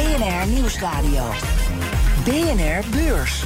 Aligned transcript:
BNR 0.00 0.46
Nieuwsradio. 0.46 1.30
BNR 2.24 2.84
Beurs. 2.90 3.44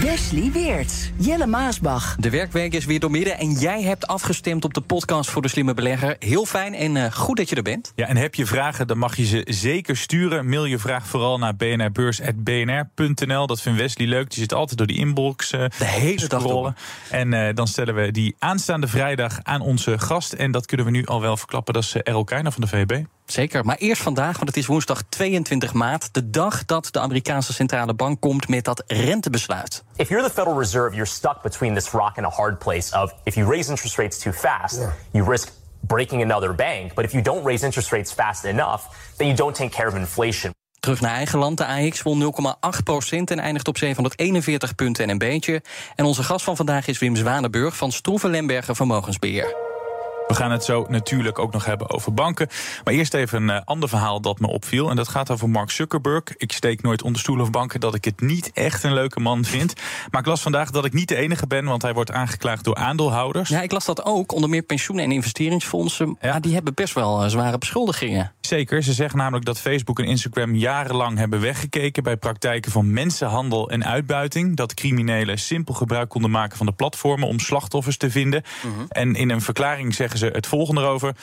Wesley 0.00 0.50
Weert, 0.52 1.12
Jelle 1.16 1.46
Maasbach. 1.46 2.16
De 2.18 2.30
werkweek 2.30 2.74
is 2.74 2.84
weer 2.84 3.00
doormidden 3.00 3.38
en 3.38 3.52
jij 3.52 3.82
hebt 3.82 4.06
afgestemd 4.06 4.64
op 4.64 4.74
de 4.74 4.80
podcast 4.80 5.30
voor 5.30 5.42
de 5.42 5.48
slimme 5.48 5.74
belegger. 5.74 6.16
Heel 6.18 6.44
fijn 6.44 6.74
en 6.74 6.94
uh, 6.94 7.12
goed 7.12 7.36
dat 7.36 7.48
je 7.48 7.56
er 7.56 7.62
bent. 7.62 7.92
Ja, 7.94 8.06
en 8.06 8.16
heb 8.16 8.34
je 8.34 8.46
vragen, 8.46 8.86
dan 8.86 8.98
mag 8.98 9.16
je 9.16 9.24
ze 9.24 9.42
zeker 9.48 9.96
sturen. 9.96 10.48
Mail 10.48 10.64
je 10.64 10.78
vraag 10.78 11.06
vooral 11.06 11.38
naar 11.38 11.56
bnrbeurs.bnr.nl. 11.56 13.46
Dat 13.46 13.60
vindt 13.60 13.78
Wesley 13.78 14.06
leuk. 14.06 14.30
Die 14.30 14.38
zit 14.38 14.54
altijd 14.54 14.78
door 14.78 14.86
die 14.86 14.98
inbox 14.98 15.52
uh, 15.52 15.64
de 15.78 15.84
hele 15.84 16.26
dag 16.26 16.42
rollen. 16.42 16.76
En 17.10 17.32
uh, 17.32 17.48
dan 17.54 17.66
stellen 17.66 17.94
we 17.94 18.10
die 18.10 18.36
aanstaande 18.38 18.86
vrijdag 18.88 19.38
aan 19.42 19.60
onze 19.60 19.98
gast. 19.98 20.32
En 20.32 20.50
dat 20.50 20.66
kunnen 20.66 20.86
we 20.86 20.92
nu 20.92 21.06
al 21.06 21.20
wel 21.20 21.36
verklappen. 21.36 21.74
Dat 21.74 21.82
is 21.82 21.96
Errol 21.96 22.24
Keijner 22.24 22.52
van 22.52 22.60
de 22.60 22.68
VB. 22.68 23.04
Zeker, 23.26 23.64
maar 23.64 23.76
eerst 23.76 24.02
vandaag, 24.02 24.36
want 24.36 24.48
het 24.48 24.56
is 24.56 24.66
woensdag 24.66 25.02
22 25.08 25.72
maart, 25.72 26.14
de 26.14 26.30
dag 26.30 26.64
dat 26.64 26.88
de 26.90 27.00
Amerikaanse 27.00 27.52
centrale 27.52 27.94
bank 27.94 28.20
komt 28.20 28.48
met 28.48 28.64
dat 28.64 28.82
rentebesluit. 28.86 29.84
If 29.96 30.08
you're 30.08 30.24
the 30.24 30.34
Federal 30.34 30.58
Reserve, 30.58 30.94
you're 30.94 31.10
stuck 31.10 31.42
between 31.42 31.74
this 31.74 31.90
rock 31.90 32.16
and 32.16 32.26
a 32.26 32.36
hard 32.36 32.58
place 32.58 32.96
of 32.96 33.14
if 33.24 33.34
you 33.34 33.50
raise 33.50 33.70
interest 33.70 33.96
rates 33.96 34.18
too 34.18 34.32
fast, 34.32 34.76
yeah. 34.76 34.90
you 35.12 35.30
risk 35.30 35.52
breaking 35.80 36.22
another 36.22 36.54
bank, 36.54 36.94
but 36.94 37.04
if 37.04 37.12
you 37.12 37.22
don't 37.22 37.44
raise 37.44 37.64
interest 37.64 37.90
rates 37.90 38.12
fast 38.12 38.44
enough, 38.44 38.82
then 39.16 39.26
you 39.26 39.36
don't 39.36 39.54
take 39.54 39.70
care 39.70 39.88
of 39.88 39.94
inflation. 39.94 40.54
Terug 40.80 41.00
naar 41.00 41.14
eigen 41.14 41.38
land. 41.38 41.58
De 41.58 41.66
AX 41.66 42.02
won 42.02 42.22
0,8% 42.22 42.28
en 43.08 43.38
eindigt 43.38 43.68
op 43.68 43.78
741 43.78 44.74
punten 44.74 45.04
en 45.04 45.10
een 45.10 45.18
beetje. 45.18 45.62
En 45.94 46.04
onze 46.04 46.22
gast 46.22 46.44
van 46.44 46.56
vandaag 46.56 46.86
is 46.86 46.98
Wim 46.98 47.16
Zwanenburg 47.16 47.76
van 47.76 47.92
Stroeven 47.92 48.30
Lemberger 48.30 48.76
Vermogensbeheer. 48.76 49.65
We 50.26 50.34
gaan 50.34 50.50
het 50.50 50.64
zo 50.64 50.86
natuurlijk 50.88 51.38
ook 51.38 51.52
nog 51.52 51.64
hebben 51.64 51.90
over 51.90 52.14
banken. 52.14 52.48
Maar 52.84 52.94
eerst 52.94 53.14
even 53.14 53.42
een 53.42 53.56
uh, 53.56 53.60
ander 53.64 53.88
verhaal 53.88 54.20
dat 54.20 54.40
me 54.40 54.46
opviel. 54.46 54.90
En 54.90 54.96
dat 54.96 55.08
gaat 55.08 55.30
over 55.30 55.48
Mark 55.48 55.70
Zuckerberg. 55.70 56.22
Ik 56.36 56.52
steek 56.52 56.82
nooit 56.82 57.02
onder 57.02 57.20
stoelen 57.20 57.44
of 57.44 57.50
banken 57.50 57.80
dat 57.80 57.94
ik 57.94 58.04
het 58.04 58.20
niet 58.20 58.50
echt 58.52 58.82
een 58.82 58.92
leuke 58.92 59.20
man 59.20 59.44
vind. 59.44 59.72
Maar 60.10 60.20
ik 60.20 60.26
las 60.26 60.42
vandaag 60.42 60.70
dat 60.70 60.84
ik 60.84 60.92
niet 60.92 61.08
de 61.08 61.16
enige 61.16 61.46
ben, 61.46 61.64
want 61.64 61.82
hij 61.82 61.94
wordt 61.94 62.12
aangeklaagd 62.12 62.64
door 62.64 62.74
aandeelhouders. 62.74 63.48
Ja, 63.48 63.60
ik 63.60 63.72
las 63.72 63.84
dat 63.84 64.04
ook. 64.04 64.32
Onder 64.32 64.50
meer 64.50 64.62
pensioenen 64.62 65.04
en 65.04 65.12
investeringsfondsen. 65.12 66.16
Ja. 66.20 66.40
die 66.40 66.54
hebben 66.54 66.74
best 66.74 66.94
wel 66.94 67.24
uh, 67.24 67.30
zware 67.30 67.58
beschuldigingen. 67.58 68.32
Zeker. 68.40 68.82
Ze 68.82 68.92
zeggen 68.92 69.18
namelijk 69.18 69.44
dat 69.44 69.60
Facebook 69.60 69.98
en 69.98 70.04
Instagram 70.04 70.54
jarenlang 70.54 71.18
hebben 71.18 71.40
weggekeken 71.40 72.02
bij 72.02 72.16
praktijken 72.16 72.72
van 72.72 72.92
mensenhandel 72.92 73.70
en 73.70 73.84
uitbuiting. 73.84 74.56
Dat 74.56 74.74
criminelen 74.74 75.38
simpel 75.38 75.74
gebruik 75.74 76.08
konden 76.08 76.30
maken 76.30 76.56
van 76.56 76.66
de 76.66 76.72
platformen 76.72 77.28
om 77.28 77.38
slachtoffers 77.38 77.96
te 77.96 78.10
vinden. 78.10 78.42
-huh. 78.62 78.70
En 78.88 79.14
in 79.14 79.30
een 79.30 79.40
verklaring 79.40 79.94
zeggen 79.94 80.15
ze 80.16 80.26
het 80.26 80.46
volgende 80.46 80.80
erover. 80.80 81.14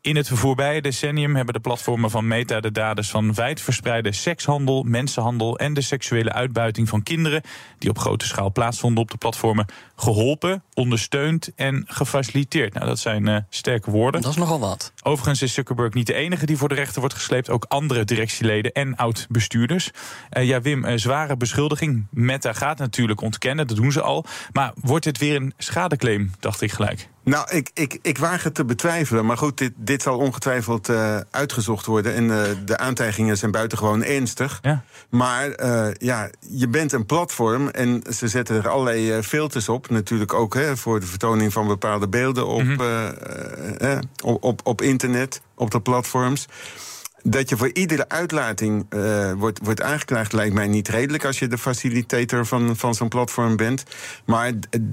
In 0.00 0.16
het 0.16 0.28
voorbije 0.28 0.82
decennium 0.82 1.36
hebben 1.36 1.54
de 1.54 1.60
platformen 1.60 2.10
van 2.10 2.26
Meta 2.26 2.60
de 2.60 2.72
daders 2.72 3.10
van 3.10 3.34
wijdverspreide 3.34 4.12
sekshandel, 4.12 4.82
mensenhandel 4.82 5.58
en 5.58 5.74
de 5.74 5.80
seksuele 5.80 6.32
uitbuiting 6.32 6.88
van 6.88 7.02
kinderen, 7.02 7.42
die 7.78 7.90
op 7.90 7.98
grote 7.98 8.26
schaal 8.26 8.52
plaatsvonden 8.52 9.02
op 9.02 9.10
de 9.10 9.16
platformen, 9.16 9.66
geholpen, 9.96 10.62
ondersteund 10.74 11.50
en 11.54 11.84
gefaciliteerd. 11.86 12.74
Nou, 12.74 12.86
dat 12.86 12.98
zijn 12.98 13.28
uh, 13.28 13.36
sterke 13.50 13.90
woorden. 13.90 14.20
Dat 14.20 14.30
is 14.30 14.36
nogal 14.36 14.60
wat. 14.60 14.92
Overigens 15.02 15.42
is 15.42 15.54
Zuckerberg 15.54 15.92
niet 15.92 16.06
de 16.06 16.14
enige 16.14 16.46
die 16.46 16.56
voor 16.56 16.68
de 16.68 16.74
rechter 16.74 17.00
wordt 17.00 17.14
gesleept. 17.14 17.50
Ook 17.50 17.64
andere 17.64 18.04
directieleden 18.04 18.72
en 18.72 18.96
oud-bestuurders. 18.96 19.90
Uh, 20.32 20.44
ja, 20.44 20.60
Wim, 20.60 20.84
uh, 20.84 20.92
zware 20.96 21.36
beschuldiging. 21.36 22.06
Meta 22.10 22.52
gaat 22.52 22.78
natuurlijk 22.78 23.20
ontkennen, 23.20 23.66
dat 23.66 23.76
doen 23.76 23.92
ze 23.92 24.02
al. 24.02 24.24
Maar 24.52 24.72
wordt 24.74 25.04
dit 25.04 25.18
weer 25.18 25.36
een 25.36 25.52
schadeclaim, 25.58 26.32
dacht 26.40 26.60
ik 26.60 26.72
gelijk. 26.72 27.08
Nou, 27.28 27.50
ik, 27.50 27.70
ik, 27.74 27.98
ik 28.02 28.18
waag 28.18 28.42
het 28.42 28.54
te 28.54 28.64
betwijfelen. 28.64 29.26
Maar 29.26 29.36
goed, 29.36 29.58
dit, 29.58 29.72
dit 29.76 30.02
zal 30.02 30.18
ongetwijfeld 30.18 30.88
uh, 30.88 31.16
uitgezocht 31.30 31.86
worden. 31.86 32.14
En 32.14 32.24
uh, 32.24 32.42
de 32.64 32.78
aantijgingen 32.78 33.36
zijn 33.36 33.50
buitengewoon 33.50 34.04
ernstig. 34.04 34.58
Ja. 34.62 34.82
Maar 35.08 35.60
uh, 35.60 35.86
ja, 35.98 36.30
je 36.40 36.68
bent 36.68 36.92
een 36.92 37.06
platform 37.06 37.68
en 37.68 38.02
ze 38.14 38.28
zetten 38.28 38.56
er 38.56 38.68
allerlei 38.68 39.22
filters 39.22 39.68
op. 39.68 39.90
Natuurlijk 39.90 40.34
ook 40.34 40.54
hè, 40.54 40.76
voor 40.76 41.00
de 41.00 41.06
vertoning 41.06 41.52
van 41.52 41.66
bepaalde 41.66 42.08
beelden 42.08 42.46
op, 42.46 42.62
mm 42.62 42.78
-hmm. 42.78 44.00
op, 44.22 44.44
op, 44.44 44.60
op 44.64 44.82
internet, 44.82 45.40
op 45.54 45.70
de 45.70 45.80
platforms. 45.80 46.46
Dat 47.30 47.48
je 47.48 47.56
voor 47.56 47.70
iedere 47.72 48.08
uitlating 48.08 48.86
uh, 48.90 49.32
wordt, 49.32 49.58
wordt 49.62 49.82
aangeklaagd, 49.82 50.32
lijkt 50.32 50.54
mij 50.54 50.66
niet 50.66 50.88
redelijk 50.88 51.24
als 51.24 51.38
je 51.38 51.46
de 51.46 51.58
facilitator 51.58 52.46
van, 52.46 52.76
van 52.76 52.94
zo'n 52.94 53.08
platform 53.08 53.56
bent. 53.56 53.84
Maar 54.24 54.52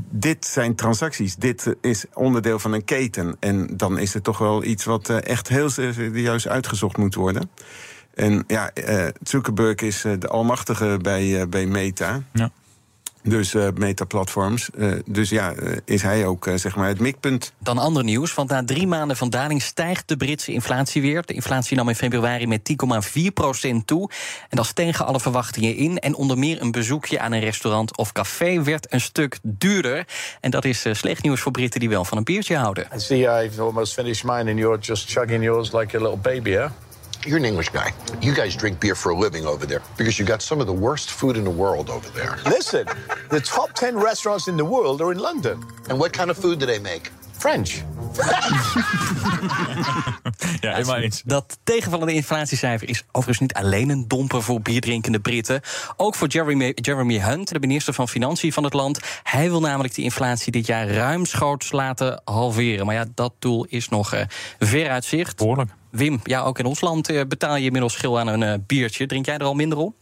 dit 0.09 0.45
zijn 0.45 0.75
transacties. 0.75 1.35
Dit 1.35 1.75
is 1.81 2.05
onderdeel 2.13 2.59
van 2.59 2.73
een 2.73 2.83
keten. 2.85 3.37
En 3.39 3.67
dan 3.77 3.97
is 3.97 4.13
het 4.13 4.23
toch 4.23 4.37
wel 4.37 4.63
iets 4.63 4.83
wat 4.83 5.09
uh, 5.09 5.23
echt 5.23 5.47
heel 5.47 5.69
serieus 5.69 6.47
uitgezocht 6.47 6.97
moet 6.97 7.15
worden. 7.15 7.49
En 8.13 8.43
ja, 8.47 8.71
uh, 8.73 9.05
Zuckerberg 9.23 9.81
is 9.81 10.01
de 10.19 10.27
almachtige 10.27 10.99
bij, 11.01 11.49
bij 11.49 11.65
Meta. 11.65 12.21
Ja. 12.33 12.51
Dus 13.27 13.53
uh, 13.53 13.67
metaplatforms. 13.75 14.69
Uh, 14.75 14.93
dus 15.05 15.29
ja, 15.29 15.53
uh, 15.55 15.77
is 15.85 16.01
hij 16.01 16.25
ook 16.25 16.49
zeg 16.55 16.75
maar 16.75 16.87
het 16.87 16.99
mikpunt. 16.99 17.53
Dan 17.59 17.77
ander 17.77 18.03
nieuws, 18.03 18.33
want 18.33 18.49
na 18.49 18.63
drie 18.63 18.87
maanden 18.87 19.17
van 19.17 19.29
daling 19.29 19.61
stijgt 19.61 20.07
de 20.07 20.17
Britse 20.17 20.51
inflatie 20.51 21.01
weer. 21.01 21.25
De 21.25 21.33
inflatie 21.33 21.77
nam 21.77 21.89
in 21.89 21.95
februari 21.95 22.47
met 22.47 22.75
10,4% 23.69 23.85
toe. 23.85 24.09
En 24.49 24.57
dat 24.57 24.65
is 24.65 24.73
tegen 24.73 25.05
alle 25.05 25.19
verwachtingen 25.19 25.75
in. 25.75 25.99
En 25.99 26.15
onder 26.15 26.37
meer 26.37 26.61
een 26.61 26.71
bezoekje 26.71 27.19
aan 27.19 27.31
een 27.31 27.39
restaurant 27.39 27.97
of 27.97 28.11
café 28.11 28.63
werd 28.63 28.93
een 28.93 29.01
stuk 29.01 29.39
duurder. 29.41 30.07
En 30.41 30.51
dat 30.51 30.65
is 30.65 30.85
slecht 30.91 31.23
nieuws 31.23 31.41
voor 31.41 31.51
Britten 31.51 31.79
die 31.79 31.89
wel 31.89 32.05
van 32.05 32.17
een 32.17 32.23
biertje 32.23 32.55
houden. 32.55 32.87
I 32.95 32.99
see 32.99 33.43
I've 33.43 33.61
almost 33.61 33.93
finished 33.93 34.23
mine 34.23 34.49
and 34.49 34.59
you're 34.59 34.79
just 34.79 35.11
chugging 35.11 35.43
yours 35.43 35.71
like 35.71 35.97
a 35.97 35.99
little 35.99 36.17
baby, 36.17 36.51
huh? 36.51 36.69
You're 37.25 37.37
an 37.37 37.45
English 37.45 37.69
guy. 37.69 37.91
You 38.21 38.35
guys 38.35 38.55
drink 38.55 38.79
beer 38.79 38.93
for 38.93 39.09
a 39.09 39.17
living 39.17 39.47
over 39.47 39.65
there 39.65 39.81
because 39.97 40.19
you 40.19 40.25
got 40.25 40.43
some 40.43 40.61
of 40.61 40.67
the 40.67 40.73
worst 40.73 41.09
food 41.11 41.37
in 41.37 41.43
the 41.43 41.49
world 41.49 41.89
over 41.89 42.07
there. 42.09 42.37
Listen, 42.45 42.87
the 43.31 43.41
top 43.41 43.73
10 43.73 43.97
restaurants 43.97 44.47
in 44.47 44.57
the 44.57 44.65
world 44.65 45.01
are 45.01 45.11
in 45.11 45.17
London. 45.17 45.63
And 45.89 45.99
what 45.99 46.13
kind 46.13 46.29
of 46.29 46.37
food 46.37 46.59
do 46.59 46.67
they 46.67 46.77
make? 46.77 47.09
French. 47.45 47.71
ja, 50.61 50.73
helemaal 50.73 50.95
eens. 50.95 51.21
Dat 51.25 51.57
tegenvallende 51.63 52.13
inflatiecijfer 52.13 52.89
is 52.89 53.03
overigens 53.07 53.39
niet 53.39 53.53
alleen 53.53 53.89
een 53.89 54.07
domper 54.07 54.43
voor 54.43 54.61
bierdrinkende 54.61 55.19
Britten. 55.19 55.61
Ook 55.97 56.15
voor 56.15 56.27
Jeremy, 56.27 56.71
Jeremy 56.75 57.19
Hunt, 57.19 57.49
de 57.49 57.59
minister 57.59 57.93
van 57.93 58.07
Financiën 58.07 58.53
van 58.53 58.63
het 58.63 58.73
land. 58.73 58.99
Hij 59.23 59.49
wil 59.49 59.59
namelijk 59.59 59.95
die 59.95 60.03
inflatie 60.03 60.51
dit 60.51 60.65
jaar 60.65 60.87
ruimschoots 60.87 61.71
laten 61.71 62.21
halveren. 62.23 62.85
Maar 62.85 62.95
ja, 62.95 63.05
dat 63.15 63.33
doel 63.39 63.65
is 63.69 63.89
nog 63.89 64.13
uh, 64.13 64.21
ver 64.59 64.89
uit 64.89 65.05
zicht. 65.05 65.37
Behoorlijk. 65.37 65.71
Wim, 65.89 66.19
ja, 66.23 66.41
ook 66.41 66.59
in 66.59 66.65
ons 66.65 66.81
land 66.81 67.09
uh, 67.09 67.21
betaal 67.27 67.55
je 67.55 67.65
inmiddels 67.65 67.93
schil 67.93 68.19
aan 68.19 68.27
een 68.27 68.41
uh, 68.41 68.53
biertje. 68.67 69.05
Drink 69.05 69.25
jij 69.25 69.37
er 69.37 69.43
al 69.45 69.53
minder 69.53 69.77
op? 69.77 69.95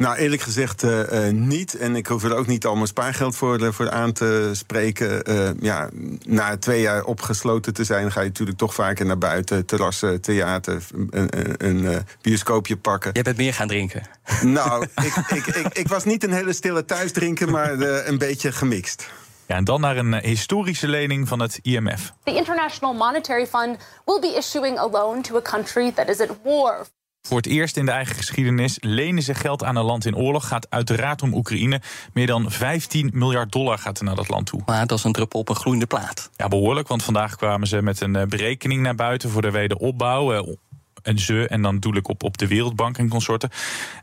Nou, 0.00 0.16
eerlijk 0.16 0.42
gezegd 0.42 0.82
uh, 0.82 1.12
uh, 1.12 1.32
niet. 1.32 1.74
En 1.74 1.96
ik 1.96 2.06
hoef 2.06 2.24
er 2.24 2.36
ook 2.36 2.46
niet 2.46 2.66
al 2.66 2.74
mijn 2.74 2.86
spaargeld 2.86 3.36
voor, 3.36 3.74
voor 3.74 3.90
aan 3.90 4.12
te 4.12 4.50
spreken. 4.52 5.30
Uh, 5.30 5.50
ja, 5.60 5.88
na 6.22 6.56
twee 6.56 6.80
jaar 6.80 7.04
opgesloten 7.04 7.74
te 7.74 7.84
zijn, 7.84 8.12
ga 8.12 8.20
je 8.20 8.26
natuurlijk 8.26 8.58
toch 8.58 8.74
vaker 8.74 9.06
naar 9.06 9.18
buiten. 9.18 9.66
Terrassen, 9.66 10.20
theater, 10.20 10.82
een, 11.10 11.28
een, 11.38 11.84
een 11.84 12.04
bioscoopje 12.20 12.76
pakken. 12.76 13.10
Jij 13.12 13.22
bent 13.22 13.36
meer 13.36 13.54
gaan 13.54 13.68
drinken. 13.68 14.02
Nou, 14.42 14.84
ik, 15.06 15.16
ik, 15.28 15.46
ik, 15.46 15.66
ik, 15.72 15.88
was 15.88 16.04
niet 16.04 16.24
een 16.24 16.32
hele 16.32 16.52
stille 16.52 16.84
thuisdrinker, 16.84 17.50
maar 17.50 17.80
een 17.80 18.18
beetje 18.18 18.52
gemixt. 18.52 19.10
Ja, 19.46 19.56
en 19.56 19.64
dan 19.64 19.80
naar 19.80 19.96
een 19.96 20.14
historische 20.14 20.88
lening 20.88 21.28
van 21.28 21.40
het 21.40 21.58
IMF. 21.62 22.12
The 22.24 22.34
International 22.34 22.94
Monetary 22.94 23.46
Fund 23.46 23.76
will 24.04 24.20
be 24.20 24.34
issuing 24.36 24.78
a 24.78 24.88
loan 24.88 25.22
to 25.22 25.36
a 25.36 25.42
country 25.42 25.92
that 25.92 26.08
is 26.08 26.20
at 26.20 26.28
war. 26.42 26.86
Voor 27.22 27.36
het 27.36 27.46
eerst 27.46 27.76
in 27.76 27.84
de 27.84 27.90
eigen 27.90 28.16
geschiedenis 28.16 28.76
lenen 28.80 29.22
ze 29.22 29.34
geld 29.34 29.64
aan 29.64 29.76
een 29.76 29.84
land 29.84 30.06
in 30.06 30.16
oorlog. 30.16 30.48
Gaat 30.48 30.70
uiteraard 30.70 31.22
om 31.22 31.34
Oekraïne. 31.34 31.80
Meer 32.12 32.26
dan 32.26 32.50
15 32.50 33.10
miljard 33.12 33.52
dollar 33.52 33.78
gaat 33.78 33.98
er 33.98 34.04
naar 34.04 34.14
dat 34.14 34.28
land 34.28 34.46
toe. 34.46 34.62
Maar 34.66 34.86
dat 34.86 34.98
is 34.98 35.04
een 35.04 35.12
druppel 35.12 35.40
op 35.40 35.48
een 35.48 35.56
gloeiende 35.56 35.86
plaat. 35.86 36.30
Ja, 36.36 36.48
behoorlijk. 36.48 36.88
Want 36.88 37.02
vandaag 37.02 37.36
kwamen 37.36 37.66
ze 37.66 37.82
met 37.82 38.00
een 38.00 38.28
berekening 38.28 38.82
naar 38.82 38.94
buiten 38.94 39.30
voor 39.30 39.42
de 39.42 39.50
wederopbouw. 39.50 40.56
En 41.02 41.18
ze, 41.18 41.48
en 41.48 41.62
dan 41.62 41.78
doe 41.78 41.96
ik 41.96 42.08
op, 42.08 42.22
op 42.22 42.38
de 42.38 42.46
Wereldbank 42.46 42.98
en 42.98 43.08
consorten. 43.08 43.50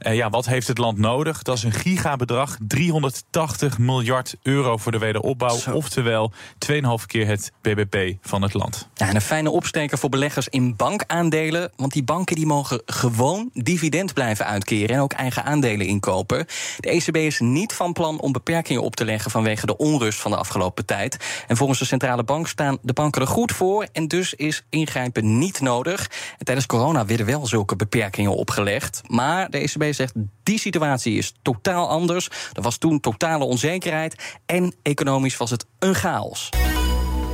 Uh, 0.08 0.16
ja, 0.16 0.30
wat 0.30 0.46
heeft 0.46 0.68
het 0.68 0.78
land 0.78 0.98
nodig? 0.98 1.42
Dat 1.42 1.58
is 1.58 1.64
een 1.64 1.72
gigabedrag, 1.72 2.58
380 2.68 3.78
miljard 3.78 4.36
euro 4.44 4.78
voor 4.78 4.92
de 4.92 4.98
wederopbouw. 4.98 5.58
Oftewel 5.74 6.32
2,5 6.72 6.80
keer 7.06 7.28
het 7.28 7.52
BBP 7.62 8.18
van 8.22 8.42
het 8.42 8.54
land. 8.54 8.90
Ja, 8.94 9.08
en 9.08 9.16
een 9.16 9.22
fijne 9.22 9.50
opsteker 9.50 9.98
voor 9.98 10.10
beleggers 10.10 10.48
in 10.48 10.76
bankaandelen. 10.76 11.72
Want 11.76 11.94
die 11.94 12.04
banken 12.04 12.36
die 12.36 12.46
mogen 12.46 12.82
gewoon 12.86 13.50
dividend 13.54 14.14
blijven 14.14 14.46
uitkeren 14.46 14.96
en 14.96 15.02
ook 15.02 15.14
eigen 15.14 15.44
aandelen 15.44 15.88
inkopen. 15.88 16.46
De 16.80 16.90
ECB 16.90 17.16
is 17.16 17.40
niet 17.40 17.74
van 17.74 17.94
plan 17.94 18.20
om 18.20 18.32
beperkingen 18.32 18.84
op 18.84 18.96
te 18.96 19.06
leggen 19.06 19.32
vanwege 19.32 19.66
de 19.66 19.78
onrust 19.78 20.20
van 20.20 20.32
de 20.32 20.38
afgelopen 20.38 20.86
tijd. 20.86 21.18
En 21.48 21.58
volgens 21.58 21.80
de 21.80 21.86
centrale 21.86 22.24
bank 22.24 22.48
staan 22.48 22.78
de 22.82 22.94
banken 22.94 23.22
er 23.22 23.28
goed 23.28 23.52
voor 23.52 23.88
en 23.92 24.08
dus 24.08 24.34
is 24.34 24.64
ingrijpen 24.70 25.38
niet 25.38 25.62
nodig. 25.62 26.10
En 26.38 26.46
tijdens 26.46 26.66
corona 26.66 26.87
werden 26.94 27.26
wel 27.26 27.48
zulke 27.48 27.76
beperkingen 27.76 28.36
opgelegd. 28.36 29.02
Maar 29.08 29.50
de 29.50 29.58
ECB 29.58 29.94
zegt 29.94 30.14
die 30.44 30.60
situatie 30.60 31.18
is 31.18 31.34
totaal 31.42 31.90
anders. 31.90 32.30
Er 32.54 32.62
was 32.62 32.78
toen 32.78 33.00
totale 33.00 33.44
onzekerheid 33.44 34.38
en 34.46 34.76
economisch 34.82 35.38
was 35.38 35.50
het 35.50 35.66
een 35.80 35.96
chaos. 35.96 36.50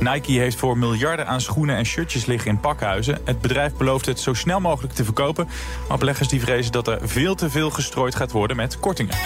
Nike 0.00 0.32
heeft 0.32 0.56
voor 0.56 0.78
miljarden 0.78 1.26
aan 1.26 1.40
schoenen 1.40 1.76
en 1.76 1.86
shirtjes 1.86 2.26
liggen 2.26 2.50
in 2.50 2.60
pakhuizen. 2.60 3.18
Het 3.24 3.40
bedrijf 3.40 3.74
belooft 3.74 4.06
het 4.06 4.20
zo 4.20 4.34
snel 4.34 4.60
mogelijk 4.60 4.94
te 4.94 5.04
verkopen. 5.04 5.48
Maar 5.88 5.98
beleggers 5.98 6.28
die 6.28 6.40
vrezen 6.40 6.72
dat 6.72 6.88
er 6.88 7.08
veel 7.08 7.34
te 7.34 7.50
veel 7.50 7.70
gestrooid 7.70 8.14
gaat 8.14 8.32
worden 8.32 8.56
met 8.56 8.80
kortingen. 8.80 9.16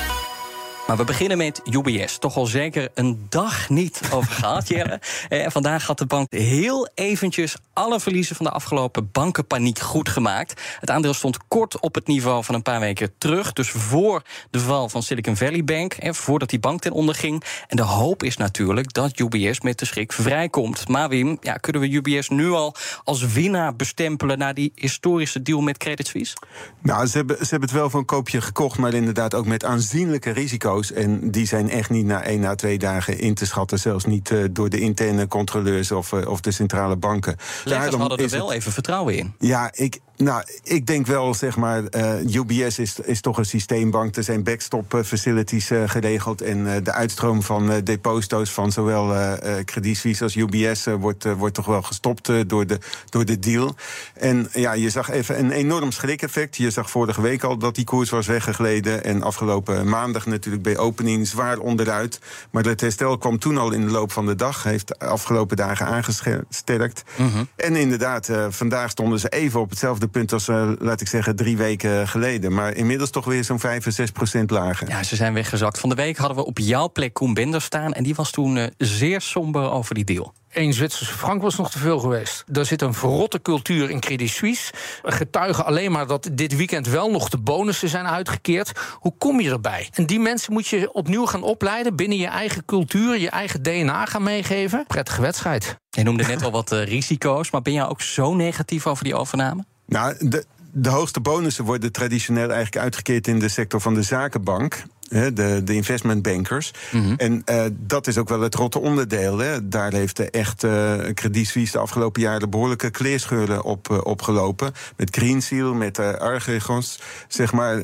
Maar 0.89 0.97
we 0.97 1.05
beginnen 1.05 1.37
met 1.37 1.61
UBS. 1.65 2.19
Toch 2.19 2.37
al 2.37 2.47
zeker 2.47 2.91
een 2.95 3.27
dag 3.29 3.69
niet 3.69 4.01
over 4.13 4.33
gehad, 4.33 4.69
Jelle. 4.75 5.01
En 5.29 5.45
eh, 5.45 5.51
vandaag 5.51 5.87
had 5.87 5.99
de 5.99 6.07
bank 6.07 6.33
heel 6.33 6.89
eventjes 6.95 7.57
alle 7.73 8.01
verliezen 8.01 8.37
van 8.37 8.47
de 8.47 8.53
afgelopen 8.53 9.11
bankenpaniek 9.13 9.79
goed 9.79 10.09
gemaakt. 10.09 10.63
Het 10.81 10.91
aandeel 10.91 11.15
stond 11.15 11.39
kort 11.49 11.81
op 11.81 11.95
het 11.95 12.07
niveau 12.07 12.45
van 12.45 12.55
een 12.55 12.63
paar 12.63 12.81
weken 12.81 13.13
terug. 13.19 13.53
Dus 13.53 13.71
voor 13.71 14.23
de 14.51 14.61
val 14.61 14.89
van 14.89 15.03
Silicon 15.03 15.37
Valley 15.37 15.65
Bank. 15.65 15.93
En 15.93 16.15
voordat 16.15 16.51
die 16.51 16.59
bank 16.59 16.81
ten 16.81 16.93
onder 16.93 17.15
ging. 17.15 17.45
En 17.67 17.77
de 17.77 17.83
hoop 17.83 18.23
is 18.23 18.37
natuurlijk 18.37 18.93
dat 18.93 19.19
UBS 19.19 19.61
met 19.61 19.79
de 19.79 19.85
schrik 19.85 20.13
vrijkomt. 20.13 20.89
Maar 20.89 21.09
Wim, 21.09 21.39
ja, 21.41 21.55
kunnen 21.55 21.83
we 21.83 21.89
UBS 21.89 22.29
nu 22.29 22.51
al 22.51 22.75
als 23.05 23.33
winnaar 23.33 23.77
bestempelen... 23.77 24.39
na 24.39 24.53
die 24.53 24.73
historische 24.75 25.43
deal 25.43 25.61
met 25.61 25.77
Credit 25.77 26.07
Suisse? 26.07 26.37
Nou, 26.83 27.07
ze 27.07 27.17
hebben, 27.17 27.37
ze 27.37 27.47
hebben 27.51 27.69
het 27.69 27.79
wel 27.79 27.91
voor 27.91 28.01
een 28.01 28.07
koopje 28.07 28.41
gekocht... 28.41 28.79
maar 28.79 28.95
inderdaad 28.95 29.35
ook 29.35 29.47
met 29.47 29.65
aanzienlijke 29.65 30.31
risico's 30.31 30.77
en 30.81 31.31
die 31.31 31.47
zijn 31.47 31.71
echt 31.71 31.91
niet 31.91 32.07
na 32.07 32.23
één, 32.23 32.41
na 32.41 32.55
twee 32.55 32.79
dagen 32.79 33.19
in 33.19 33.35
te 33.35 33.47
schatten. 33.47 33.79
Zelfs 33.79 34.05
niet 34.05 34.31
uh, 34.31 34.45
door 34.51 34.69
de 34.69 34.81
interne 34.81 35.27
controleurs 35.27 35.93
of, 35.93 36.13
uh, 36.13 36.29
of 36.29 36.41
de 36.41 36.51
centrale 36.51 36.97
banken. 36.97 37.37
Daarom 37.65 38.01
hadden 38.01 38.19
er 38.19 38.29
wel 38.31 38.49
het... 38.49 38.57
even 38.57 38.73
vertrouwen 38.73 39.17
in. 39.17 39.35
Ja, 39.39 39.71
ik, 39.75 40.01
nou, 40.19 40.43
ik 40.63 40.87
denk 40.87 41.07
wel, 41.07 41.35
zeg 41.35 41.57
maar, 41.57 41.83
uh, 41.91 42.35
UBS 42.35 42.79
is, 42.79 42.99
is 43.01 43.21
toch 43.21 43.39
een 43.39 43.45
systeembank. 43.45 44.17
Er 44.17 44.23
zijn 44.23 44.43
backstop 44.43 45.01
facilities 45.05 45.71
uh, 45.71 45.89
geregeld. 45.89 46.43
En 46.43 46.59
uh, 46.59 46.73
de 46.83 46.93
uitstroom 46.93 47.43
van 47.43 47.81
deposito's 47.85 48.51
van 48.51 48.73
zowel 48.73 49.37
Credit 49.65 49.97
Suisse 49.97 50.23
als 50.23 50.37
UBS 50.37 50.85
wordt, 50.85 51.37
wordt 51.37 51.55
toch 51.55 51.67
wel 51.67 51.83
gestopt 51.83 52.31
door, 52.47 52.67
de, 52.67 52.79
door 53.09 53.25
de 53.25 53.39
deal. 53.39 53.75
En 54.15 54.49
ja, 54.53 54.73
je 54.73 54.91
zag 54.91 55.11
even 55.11 55.39
een 55.39 55.51
enorm 55.51 55.93
schrik-effect. 55.93 56.57
Je 56.57 56.71
zag 56.71 56.91
vorige 56.91 57.21
week 57.21 57.43
al 57.43 57.59
dat 57.59 57.75
die 57.75 57.85
koers 57.85 58.11
was 58.11 58.27
weggegleden. 58.27 59.05
En 59.05 59.23
afgelopen 59.23 59.89
maandag 59.89 60.27
natuurlijk 60.27 60.63
bij 60.63 60.79
opening 60.79 61.27
zwaar 61.27 61.59
onderuit. 61.59 62.21
Maar 62.51 62.65
het 62.65 62.81
herstel 62.81 63.19
kwam 63.19 63.39
toen 63.39 63.59
al 63.59 63.73
in 63.73 63.85
de 63.85 63.93
loop 63.93 64.13
van 64.13 64.27
de 64.27 64.35
dag. 64.35 64.63
Heeft 64.63 64.89
de 64.89 64.99
afgelopen 64.99 65.57
dagen 65.57 65.87
aangesterkt. 65.87 67.03
Mm 67.17 67.31
-hmm. 67.31 67.49
En 67.57 67.77
inderdaad, 67.77 68.31
vandaag 68.49 68.91
stonden 68.91 69.21
ze 69.21 69.29
even 69.29 69.61
op 69.61 69.71
hetzelfde 69.71 70.08
punt 70.11 70.33
als, 70.33 70.49
uh, 70.49 70.71
laat 70.79 71.01
ik 71.01 71.09
zeggen, 71.09 71.37
drie 71.37 71.57
weken 71.57 72.09
geleden. 72.09 72.55
Maar 72.55 72.75
inmiddels 72.75 73.11
toch 73.11 73.25
weer 73.25 73.45
zo'n 73.45 73.61
5 73.61 73.87
of 73.87 73.93
6 73.93 74.11
procent 74.11 74.51
lager. 74.51 74.89
Ja, 74.89 75.03
ze 75.03 75.17
zijn 75.17 75.35
weggezakt. 75.35 75.79
Van 75.79 75.89
de 75.89 75.95
week 75.95 76.17
hadden 76.17 76.37
we 76.37 76.45
op 76.45 76.59
jouw 76.59 76.91
plek 76.91 77.13
Koen 77.13 77.35
Bender 77.35 77.63
staan. 77.63 77.93
En 77.93 78.03
die 78.03 78.15
was 78.15 78.31
toen 78.31 78.57
uh, 78.57 78.65
zeer 78.79 79.21
somber 79.21 79.71
over 79.71 79.95
die 79.95 80.05
deal. 80.05 80.35
Eén 80.53 80.73
Zwitserse 80.73 81.13
frank 81.13 81.43
was 81.43 81.57
nog 81.57 81.71
te 81.71 81.79
veel 81.79 81.99
geweest. 81.99 82.45
Er 82.53 82.67
zit 82.67 82.83
een 82.83 82.95
verrotte 82.95 83.43
cultuur 83.43 83.91
in 83.91 84.01
Credit 84.01 84.31
Suisse. 84.31 84.73
Getuigen 85.03 85.65
alleen 85.65 85.93
maar 85.93 86.07
dat 86.07 86.29
dit 86.33 86.57
weekend 86.57 86.87
wel 86.87 87.11
nog 87.11 87.29
de 87.29 87.39
bonussen 87.39 87.89
zijn 87.89 88.07
uitgekeerd. 88.07 88.73
Hoe 88.95 89.15
kom 89.19 89.41
je 89.41 89.51
erbij? 89.51 89.89
En 89.93 90.07
die 90.07 90.21
mensen 90.21 90.53
moet 90.53 90.67
je 90.67 90.93
opnieuw 90.93 91.27
gaan 91.27 91.43
opleiden 91.43 91.97
binnen 91.97 92.19
je 92.19 92.27
eigen 92.27 92.65
cultuur, 92.65 93.19
je 93.19 93.31
eigen 93.31 93.63
DNA 93.63 94.05
gaan 94.05 94.23
meegeven. 94.23 94.85
Prettige 94.87 95.21
wedstrijd. 95.21 95.77
Je 95.91 96.03
noemde 96.03 96.25
net 96.25 96.43
al 96.43 96.51
wat 96.51 96.73
uh, 96.73 96.85
risico's, 96.85 97.51
maar 97.51 97.63
ben 97.63 97.73
jij 97.73 97.87
ook 97.87 98.01
zo 98.01 98.35
negatief 98.35 98.87
over 98.87 99.05
die 99.05 99.15
overname? 99.15 99.65
Nou, 99.89 100.29
de, 100.29 100.45
de 100.73 100.89
hoogste 100.89 101.21
bonussen 101.21 101.65
worden 101.65 101.93
traditioneel 101.93 102.51
eigenlijk 102.51 102.85
uitgekeerd 102.85 103.27
in 103.27 103.39
de 103.39 103.49
sector 103.49 103.81
van 103.81 103.95
de 103.95 104.03
zakenbank 104.03 104.83
de, 105.09 105.61
de 105.65 105.75
investmentbankers. 105.75 106.73
Mm 106.91 107.15
En 107.17 107.43
uh, 107.51 107.65
dat 107.73 108.07
is 108.07 108.19
ook 108.19 108.29
wel 108.29 108.41
het 108.41 108.55
rotte 108.55 108.79
onderdeel. 108.79 109.39
Hè. 109.39 109.69
Daar 109.69 109.93
heeft 109.93 110.17
de 110.17 110.31
echt 110.31 110.65
uh, 110.65 110.95
Credit 111.15 111.47
Suisse 111.47 111.73
de 111.73 111.79
afgelopen 111.79 112.23
jaren 112.23 112.51
behoorlijke 112.51 112.91
kleerscheuren 112.91 113.65
op 113.65 113.89
uh, 113.91 113.99
opgelopen. 114.03 114.73
Met 114.97 115.17
Green 115.17 115.43
Seal, 115.43 115.75
met 115.75 115.99
Archegos, 115.99 117.01
zeg 117.29 117.53
maar, 117.53 117.83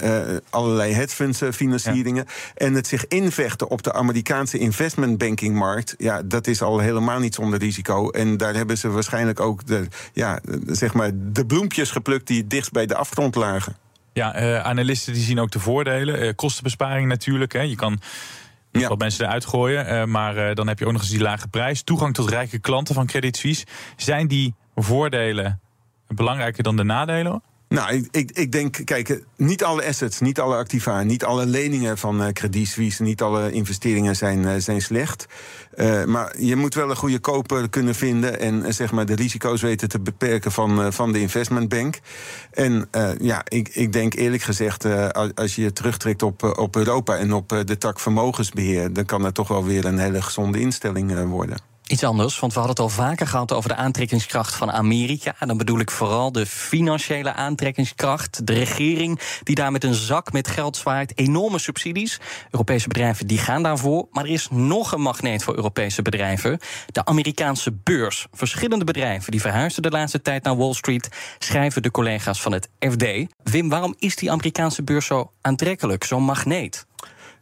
allerlei 0.51 0.93
hedgefunds 0.93 1.43
financieringen. 1.53 2.25
Ja. 2.27 2.67
En 2.67 2.75
het 2.75 2.87
zich 2.87 3.07
invechten 3.09 3.71
op 3.71 3.83
de 3.83 3.93
Amerikaanse 3.93 4.59
investmentbankingmarkt, 4.59 5.95
ja, 5.99 6.23
dat 6.23 6.47
is 6.47 6.63
al 6.63 6.79
helemaal 6.79 7.19
niet 7.19 7.35
zonder 7.35 7.59
risico. 7.59 8.11
En 8.11 8.37
daar 8.37 8.55
hebben 8.55 8.79
ze 8.79 8.91
waarschijnlijk 8.91 9.41
ook 9.41 9.67
de, 9.67 9.87
ja, 10.13 10.41
zeg 10.67 10.95
maar, 10.95 11.11
de 11.15 11.47
bloempjes 11.47 11.91
geplukt 11.91 12.27
die 12.27 12.47
dichtst 12.47 12.73
bij 12.73 12.87
de 12.87 12.95
afgrond 12.95 13.35
lagen. 13.35 13.77
Ja, 14.15 14.43
uh, 14.43 14.61
analisten 14.61 15.13
die 15.13 15.23
zien 15.23 15.41
ook 15.41 15.51
de 15.51 15.59
voordelen. 15.59 16.25
Uh, 16.25 16.33
kostenbesparing 16.35 17.09
natuurlijk. 17.09 17.53
Hè. 17.53 17.61
Je 17.61 17.77
kan 17.77 18.01
ja. 18.71 18.89
wat 18.89 18.99
mensen 18.99 19.25
eruit 19.25 19.45
gooien. 19.45 19.93
Uh, 19.93 20.05
maar 20.05 20.55
dan 20.55 20.69
heb 20.69 20.79
je 20.79 20.87
ook 20.87 20.93
nog 20.93 21.01
eens 21.01 21.11
die 21.11 21.21
lage 21.21 21.49
prijs. 21.49 21.83
Toegang 21.83 22.15
tot 22.15 22.31
rijke 22.31 22.59
klanten 22.59 22.95
van 22.95 23.07
Credit 23.07 23.37
Suisse. 23.37 23.67
Zijn 23.97 24.29
die 24.29 24.55
voordelen 24.75 25.61
belangrijker 26.09 26.63
dan 26.63 26.77
de 26.77 26.85
nadelen? 26.85 27.43
Nou, 27.75 27.95
ik, 27.95 28.09
ik, 28.11 28.31
ik, 28.31 28.53
denk, 28.53 28.81
kijk, 28.85 29.23
niet 29.37 29.65
alle 29.65 29.85
assets, 29.85 30.21
niet 30.21 30.41
alle 30.41 30.57
activa, 30.57 31.03
niet 31.03 31.25
alle 31.25 31.47
leningen 31.47 31.99
van 31.99 32.23
uh, 32.23 32.29
Credit 32.29 32.69
Suisse, 32.69 33.03
niet 33.03 33.23
alle 33.23 33.53
investeringen 33.53 34.17
zijn, 34.17 34.43
uh, 34.43 34.53
zijn 34.59 34.83
slecht. 34.83 35.27
Maar 36.07 36.41
je 36.41 36.57
moet 36.57 36.75
wel 36.75 36.91
een 36.91 36.97
goede 36.97 37.19
koper 37.19 37.69
kunnen 37.69 37.95
vinden 37.95 38.41
en 38.41 38.75
zeg 38.75 38.93
maar 38.93 39.07
de 39.07 39.15
risico's 39.15 39.63
weten 39.63 39.89
te 39.89 40.01
beperken 40.01 40.53
van, 40.53 40.93
van 40.93 41.13
de 41.13 41.21
investmentbank. 41.21 41.99
En 42.51 42.89
ja, 43.19 43.43
ik, 43.49 43.69
ik 43.69 43.93
denk 43.93 44.15
eerlijk 44.15 44.43
gezegd, 44.43 44.85
als 45.35 45.55
je 45.55 45.63
je 45.63 45.73
terugtrekt 45.73 46.23
op, 46.23 46.43
op 46.59 46.77
Europa 46.77 47.17
en 47.17 47.33
op 47.33 47.63
de 47.65 47.79
tak 47.79 48.01
vermogensbeheer, 48.01 48.93
dan 48.93 49.05
kan 49.05 49.23
dat 49.23 49.35
toch 49.35 49.49
wel 49.49 49.65
weer 49.65 49.85
een 49.85 49.99
hele 49.99 50.23
gezonde 50.23 50.61
instelling 50.61 51.29
worden. 51.29 51.74
Iets 51.87 52.05
anders, 52.05 52.39
want 52.39 52.53
we 52.53 52.59
hadden 52.59 52.85
het 52.85 52.93
al 52.93 53.05
vaker 53.05 53.27
gehad 53.27 53.53
over 53.53 53.69
de 53.69 53.77
aantrekkingskracht 53.77 54.55
van 54.55 54.73
Amerika. 54.73 55.35
En 55.39 55.49
dan 55.49 55.57
bedoel 55.57 55.79
ik 55.79 55.91
vooral 55.91 56.33
de 56.33 56.47
financiële 56.47 57.33
aantrekkingskracht. 57.33 58.47
De 58.47 58.53
regering 58.53 59.21
die 59.43 59.55
daar 59.55 59.73
met 59.73 59.85
een 59.85 59.95
zak 59.95 60.33
met 60.33 60.49
geld 60.49 60.77
zwaait. 60.77 61.19
Enorme 61.19 61.59
subsidies. 61.59 62.21
Europese 62.51 62.89
bedrijven 62.89 63.27
die 63.27 63.39
gaan 63.39 63.63
daarvoor. 63.63 64.07
Maar 64.11 64.25
er 64.25 64.31
is 64.31 64.49
nog 64.51 64.93
een 64.93 65.01
magneet 65.01 65.43
voor 65.43 65.57
Europese 65.57 66.03
bedrijven. 66.03 66.59
De 66.87 67.05
Amerikaanse 67.05 67.73
beurs. 67.73 68.27
Verschillende 68.33 68.85
bedrijven 68.85 69.31
die 69.31 69.41
verhuisden 69.41 69.83
de 69.83 69.91
laatste 69.91 70.23
tijd 70.23 70.43
naar 70.43 70.57
Wall 70.57 70.75
Street. 70.75 71.09
Schrijven 71.39 71.83
de 71.83 71.91
collega's 71.91 72.41
van 72.43 72.53
het 72.53 72.69
FD. 72.79 73.05
Wim, 73.43 73.69
waarom 73.69 73.95
is 73.99 74.17
die 74.17 74.31
Amerikaanse 74.31 74.83
beurs 74.83 75.07
zo 75.07 75.31
aantrekkelijk, 75.41 76.05
zo'n 76.05 76.23
magneet? 76.23 76.87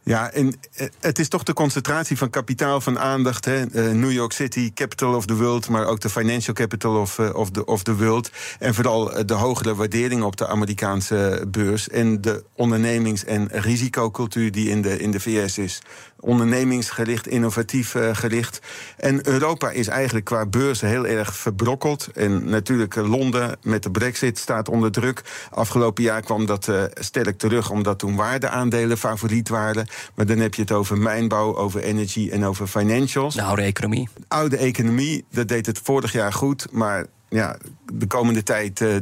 Ja, 0.05 0.31
en 0.31 0.53
eh, 0.75 0.87
het 0.99 1.19
is 1.19 1.27
toch 1.27 1.43
de 1.43 1.53
concentratie 1.53 2.17
van 2.17 2.29
kapitaal, 2.29 2.81
van 2.81 2.99
aandacht. 2.99 3.45
Hè? 3.45 3.63
Uh, 3.71 3.91
New 3.91 4.11
York 4.11 4.31
City, 4.31 4.73
capital 4.73 5.15
of 5.15 5.25
the 5.25 5.35
world, 5.35 5.69
maar 5.69 5.85
ook 5.85 5.99
de 5.99 6.09
financial 6.09 6.53
capital 6.53 6.99
of, 6.99 7.17
uh, 7.17 7.35
of, 7.35 7.49
the, 7.49 7.65
of 7.65 7.83
the 7.83 7.95
world. 7.95 8.31
En 8.59 8.73
vooral 8.73 9.25
de 9.25 9.33
hogere 9.33 9.75
waardering 9.75 10.23
op 10.23 10.35
de 10.35 10.47
Amerikaanse 10.47 11.45
beurs. 11.47 11.89
En 11.89 12.21
de 12.21 12.43
ondernemings- 12.55 13.25
en 13.25 13.47
risicocultuur 13.51 14.51
die 14.51 14.69
in 14.69 14.81
de, 14.81 14.99
in 14.99 15.11
de 15.11 15.19
VS 15.19 15.57
is 15.57 15.81
ondernemingsgericht, 16.23 17.27
innovatief 17.27 17.95
uh, 17.95 18.09
gericht. 18.13 18.59
En 18.97 19.27
Europa 19.27 19.69
is 19.69 19.87
eigenlijk 19.87 20.25
qua 20.25 20.45
beurzen 20.45 20.87
heel 20.87 21.05
erg 21.05 21.35
verbrokkeld. 21.35 22.07
En 22.13 22.49
natuurlijk 22.49 22.95
Londen 22.95 23.57
met 23.61 23.83
de 23.83 23.91
brexit 23.91 24.37
staat 24.37 24.69
onder 24.69 24.91
druk. 24.91 25.21
Afgelopen 25.51 26.03
jaar 26.03 26.21
kwam 26.21 26.45
dat 26.45 26.67
uh, 26.67 26.83
sterk 26.93 27.37
terug, 27.37 27.69
omdat 27.69 27.99
toen 27.99 28.15
waardeaandelen 28.15 28.97
favoriet 28.97 29.49
waren. 29.49 29.87
Maar 30.15 30.25
dan 30.25 30.37
heb 30.37 30.53
je 30.53 30.61
het 30.61 30.71
over 30.71 30.97
mijnbouw, 30.97 31.55
over 31.55 31.83
energy 31.83 32.29
en 32.31 32.45
over 32.45 32.67
financials. 32.67 33.35
De 33.35 33.41
oude 33.41 33.61
economie. 33.61 34.09
oude 34.27 34.57
economie, 34.57 35.25
dat 35.31 35.47
deed 35.47 35.65
het 35.65 35.79
vorig 35.83 36.11
jaar 36.11 36.33
goed, 36.33 36.67
maar 36.71 37.05
ja, 37.33 37.57
de 37.93 38.07
komende 38.07 38.43
tijd 38.43 38.79
uh, 38.79 38.95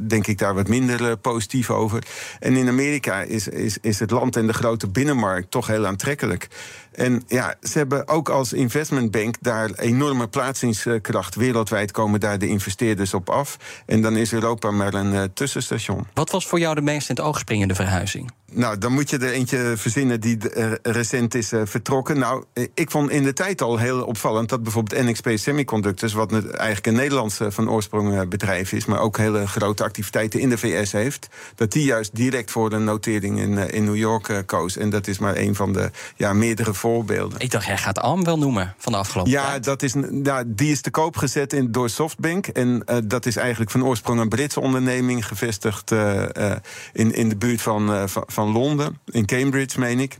denk 0.00 0.26
ik 0.26 0.38
daar 0.38 0.54
wat 0.54 0.68
minder 0.68 1.16
positief 1.16 1.70
over. 1.70 2.02
En 2.38 2.56
in 2.56 2.68
Amerika 2.68 3.20
is, 3.22 3.48
is, 3.48 3.78
is 3.80 3.98
het 3.98 4.10
land 4.10 4.36
en 4.36 4.46
de 4.46 4.52
grote 4.52 4.88
binnenmarkt 4.88 5.50
toch 5.50 5.66
heel 5.66 5.86
aantrekkelijk. 5.86 6.48
En 6.92 7.22
ja, 7.26 7.54
ze 7.62 7.78
hebben 7.78 8.08
ook 8.08 8.28
als 8.28 8.52
investmentbank 8.52 9.34
daar 9.40 9.70
enorme 9.70 10.28
plaatsingskracht. 10.28 11.34
Wereldwijd 11.34 11.90
komen 11.90 12.20
daar 12.20 12.38
de 12.38 12.48
investeerders 12.48 13.14
op 13.14 13.30
af. 13.30 13.56
En 13.86 14.02
dan 14.02 14.16
is 14.16 14.32
Europa 14.32 14.70
maar 14.70 14.94
een 14.94 15.32
tussenstation. 15.32 16.06
Wat 16.14 16.30
was 16.30 16.46
voor 16.46 16.58
jou 16.58 16.74
de 16.74 16.80
meest 16.80 17.08
in 17.08 17.14
het 17.16 17.24
oog 17.24 17.38
springende 17.38 17.74
verhuizing? 17.74 18.30
Nou, 18.52 18.78
dan 18.78 18.92
moet 18.92 19.10
je 19.10 19.18
er 19.18 19.32
eentje 19.32 19.72
verzinnen 19.76 20.20
die 20.20 20.38
recent 20.82 21.34
is 21.34 21.52
vertrokken. 21.64 22.18
Nou, 22.18 22.44
ik 22.74 22.90
vond 22.90 23.10
in 23.10 23.22
de 23.22 23.32
tijd 23.32 23.62
al 23.62 23.78
heel 23.78 24.04
opvallend 24.04 24.48
dat 24.48 24.62
bijvoorbeeld 24.62 25.02
NXP 25.02 25.30
Semiconductors, 25.34 26.12
wat 26.12 26.32
eigenlijk 26.32 26.86
een 26.86 26.94
Nederlandse 26.94 27.52
van 27.52 27.68
oorsprong 27.70 28.28
bedrijf 28.28 28.72
is, 28.72 28.84
maar 28.84 29.00
ook 29.00 29.16
hele 29.16 29.46
grote 29.46 29.84
activiteiten 29.84 30.40
in 30.40 30.48
de 30.48 30.58
VS 30.58 30.92
heeft, 30.92 31.28
dat 31.54 31.72
die 31.72 31.84
juist 31.84 32.14
direct 32.14 32.50
voor 32.50 32.72
een 32.72 32.84
notering 32.84 33.38
in, 33.38 33.58
in 33.58 33.84
New 33.84 33.96
York 33.96 34.42
koos. 34.46 34.76
En 34.76 34.90
dat 34.90 35.06
is 35.06 35.18
maar 35.18 35.36
een 35.36 35.54
van 35.54 35.72
de 35.72 35.90
ja, 36.16 36.32
meerdere 36.32 36.74
voorbeelden. 36.74 37.40
Ik 37.40 37.50
dacht, 37.50 37.66
jij 37.66 37.78
gaat 37.78 37.98
ARM 37.98 38.24
wel 38.24 38.38
noemen 38.38 38.74
van 38.78 38.92
de 38.92 38.98
afgelopen 38.98 39.32
ja, 39.32 39.58
Dat 39.58 39.82
is, 39.82 39.94
ja, 40.22 40.44
die 40.46 40.70
is 40.70 40.80
te 40.80 40.90
koop 40.90 41.16
gezet 41.16 41.52
in, 41.52 41.72
door 41.72 41.90
Softbank. 41.90 42.46
En 42.46 42.82
uh, 42.86 42.96
dat 43.04 43.26
is 43.26 43.36
eigenlijk 43.36 43.70
van 43.70 43.84
oorsprong 43.84 44.20
een 44.20 44.28
Britse 44.28 44.60
onderneming, 44.60 45.26
gevestigd 45.26 45.90
uh, 45.90 46.22
uh, 46.38 46.52
in, 46.92 47.14
in 47.14 47.28
de 47.28 47.36
buurt 47.36 47.62
van, 47.62 48.08
van, 48.08 48.24
van 48.26 48.52
Londen, 48.52 48.98
in 49.04 49.26
Cambridge, 49.26 49.78
meen 49.78 50.00
ik. 50.00 50.18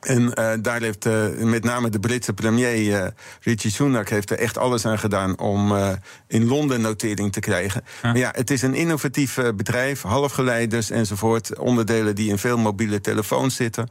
En 0.00 0.22
uh, 0.22 0.52
daar 0.62 0.80
heeft 0.80 1.06
uh, 1.06 1.26
met 1.38 1.64
name 1.64 1.90
de 1.90 2.00
Britse 2.00 2.32
premier 2.32 2.80
uh, 2.80 3.06
Richie 3.40 3.70
Sunak 3.70 4.08
heeft 4.08 4.30
er 4.30 4.38
echt 4.38 4.58
alles 4.58 4.86
aan 4.86 4.98
gedaan 4.98 5.38
om 5.38 5.74
in 6.26 6.46
Londen 6.46 6.80
notering 6.80 7.32
te 7.32 7.40
krijgen. 7.40 7.84
Maar 8.02 8.16
ja, 8.16 8.32
het 8.34 8.50
is 8.50 8.62
een 8.62 8.74
innovatief 8.74 9.38
bedrijf, 9.56 10.02
halfgeleiders 10.02 10.90
enzovoort, 10.90 11.58
onderdelen 11.58 12.14
die 12.14 12.30
in 12.30 12.38
veel 12.38 12.58
mobiele 12.58 13.00
telefoons 13.00 13.54
zitten. 13.54 13.88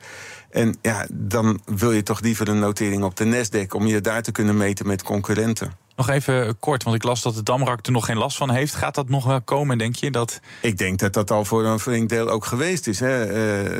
En 0.49 0.77
ja, 0.81 1.05
dan 1.11 1.59
wil 1.65 1.91
je 1.91 2.03
toch 2.03 2.21
liever 2.21 2.47
een 2.47 2.59
notering 2.59 3.03
op 3.03 3.15
de 3.15 3.25
Nasdaq 3.25 3.67
om 3.67 3.87
je 3.87 4.01
daar 4.01 4.21
te 4.21 4.31
kunnen 4.31 4.57
meten 4.57 4.87
met 4.87 5.03
concurrenten. 5.03 5.73
Nog 5.95 6.09
even 6.09 6.59
kort, 6.59 6.83
want 6.83 6.95
ik 6.95 7.03
las 7.03 7.21
dat 7.21 7.35
de 7.35 7.43
Damrak 7.43 7.85
er 7.85 7.91
nog 7.91 8.05
geen 8.05 8.17
last 8.17 8.37
van 8.37 8.51
heeft. 8.51 8.75
Gaat 8.75 8.95
dat 8.95 9.09
nog 9.09 9.43
komen, 9.43 9.77
denk 9.77 9.95
je? 9.95 10.11
Dat... 10.11 10.39
Ik 10.61 10.77
denk 10.77 10.99
dat 10.99 11.13
dat 11.13 11.31
al 11.31 11.45
voor 11.45 11.65
een 11.65 11.79
flink 11.79 12.09
deel 12.09 12.29
ook 12.29 12.45
geweest 12.45 12.87
is. 12.87 12.99
Hè. 12.99 13.25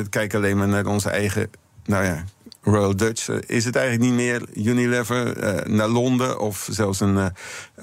kijk 0.09 0.33
alleen 0.33 0.57
maar 0.57 0.67
naar 0.67 0.86
onze 0.86 1.09
eigen 1.09 1.50
nou 1.89 2.05
ja, 2.05 2.24
Royal 2.62 2.96
Dutch 2.96 3.29
uh, 3.29 3.38
is 3.46 3.65
het 3.65 3.75
eigenlijk 3.75 4.05
niet 4.05 4.19
meer. 4.19 4.41
Unilever 4.53 5.43
uh, 5.43 5.75
naar 5.75 5.88
Londen 5.88 6.39
of 6.39 6.67
zelfs 6.72 7.00
een 7.00 7.15
uh, 7.15 7.25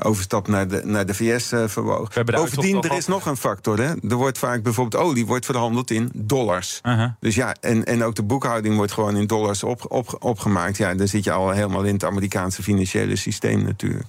overstap 0.03 0.49
naar 0.49 0.69
de, 0.69 0.81
naar 0.85 1.07
de 1.07 1.15
VS 1.15 1.49
verwogen. 1.49 2.25
Bovendien, 2.25 2.83
er 2.83 2.97
is 2.97 3.07
nog 3.07 3.27
een 3.27 3.37
factor. 3.37 3.79
Hè. 3.79 3.95
Er 4.09 4.17
wordt 4.17 4.39
vaak 4.39 4.63
bijvoorbeeld 4.63 5.03
olie 5.03 5.27
wordt 5.27 5.45
verhandeld 5.45 5.91
in 5.91 6.11
dollars. 6.15 6.79
-huh. 6.83 7.11
Dus 7.21 7.35
ja, 7.35 7.55
en, 7.61 7.85
en 7.85 8.05
ook 8.05 8.15
de 8.15 8.23
boekhouding 8.23 8.77
wordt 8.77 8.93
gewoon 8.93 9.17
in 9.17 9.27
dollars 9.27 9.63
op, 9.63 9.85
op, 9.89 10.17
opgemaakt. 10.19 10.77
Ja, 10.77 10.95
dan 10.95 11.09
zit 11.09 11.25
je 11.25 11.33
al 11.33 11.51
helemaal 11.51 11.83
in 11.83 11.95
het 11.95 12.05
Amerikaanse 12.05 12.63
financiële 12.63 13.17
systeem 13.17 13.63
natuurlijk. 13.63 14.09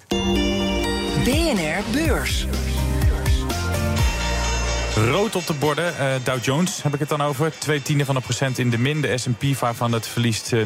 BNR 1.23 1.83
Beurs. 1.91 2.47
Rood 5.05 5.35
op 5.35 5.47
de 5.47 5.53
borden. 5.53 5.93
Uh, 5.99 6.13
Dow 6.23 6.43
Jones 6.43 6.83
heb 6.83 6.93
ik 6.93 6.99
het 6.99 7.09
dan 7.09 7.21
over. 7.21 7.57
Twee 7.57 7.81
tiende 7.81 8.05
van 8.05 8.15
een 8.15 8.21
procent 8.21 8.57
in 8.57 8.69
de 8.69 8.77
min. 8.77 9.01
De 9.01 9.17
S&P 9.17 9.43
500 9.55 10.07
verliest 10.07 10.55
0,1 10.55 10.61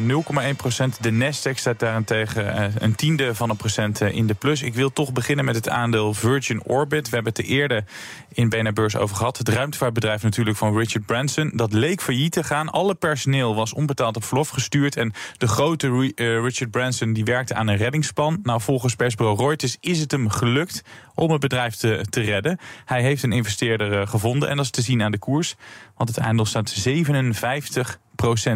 procent. 0.56 1.02
De 1.02 1.10
Nasdaq 1.10 1.54
staat 1.54 1.78
daarentegen 1.78 2.44
uh, 2.44 2.64
een 2.78 2.94
tiende 2.94 3.34
van 3.34 3.50
een 3.50 3.56
procent 3.56 4.00
in 4.00 4.26
de 4.26 4.34
plus. 4.34 4.62
Ik 4.62 4.74
wil 4.74 4.92
toch 4.92 5.12
beginnen 5.12 5.44
met 5.44 5.54
het 5.54 5.68
aandeel 5.68 6.14
Virgin 6.14 6.64
Orbit. 6.64 7.08
We 7.08 7.14
hebben 7.14 7.32
het 7.32 7.42
er 7.42 7.50
eerder 7.50 7.84
in 8.32 8.48
BNR 8.48 8.98
over 8.98 9.16
gehad. 9.16 9.38
Het 9.38 9.48
ruimtevaartbedrijf 9.48 10.22
natuurlijk 10.22 10.56
van 10.56 10.78
Richard 10.78 11.06
Branson. 11.06 11.52
Dat 11.54 11.72
leek 11.72 12.02
failliet 12.02 12.32
te 12.32 12.44
gaan. 12.44 12.68
Alle 12.68 12.94
personeel 12.94 13.54
was 13.54 13.72
onbetaald 13.72 14.16
op 14.16 14.24
verlof 14.24 14.48
gestuurd. 14.48 14.96
En 14.96 15.12
de 15.36 15.48
grote 15.48 16.12
Richard 16.16 16.70
Branson 16.70 17.12
die 17.12 17.24
werkte 17.24 17.54
aan 17.54 17.68
een 17.68 17.76
reddingsplan. 17.76 18.38
Nou, 18.42 18.60
volgens 18.60 18.94
persbureau 18.94 19.38
Reuters 19.38 19.76
is 19.80 19.98
het 19.98 20.10
hem 20.10 20.28
gelukt 20.28 20.82
om 21.14 21.30
het 21.30 21.40
bedrijf 21.40 21.74
te, 21.74 22.06
te 22.10 22.20
redden. 22.20 22.58
Hij 22.84 23.02
heeft 23.02 23.22
een 23.22 23.32
investeerder 23.32 24.06
gevonden 24.06 24.20
gevonden. 24.22 24.48
En 24.48 24.56
dat 24.56 24.64
is 24.64 24.70
te 24.70 24.82
zien 24.82 25.02
aan 25.02 25.12
de 25.12 25.18
koers. 25.18 25.54
Want 25.96 26.08
het 26.08 26.18
aandeel 26.18 26.44
staat 26.44 26.88
57% 26.88 26.92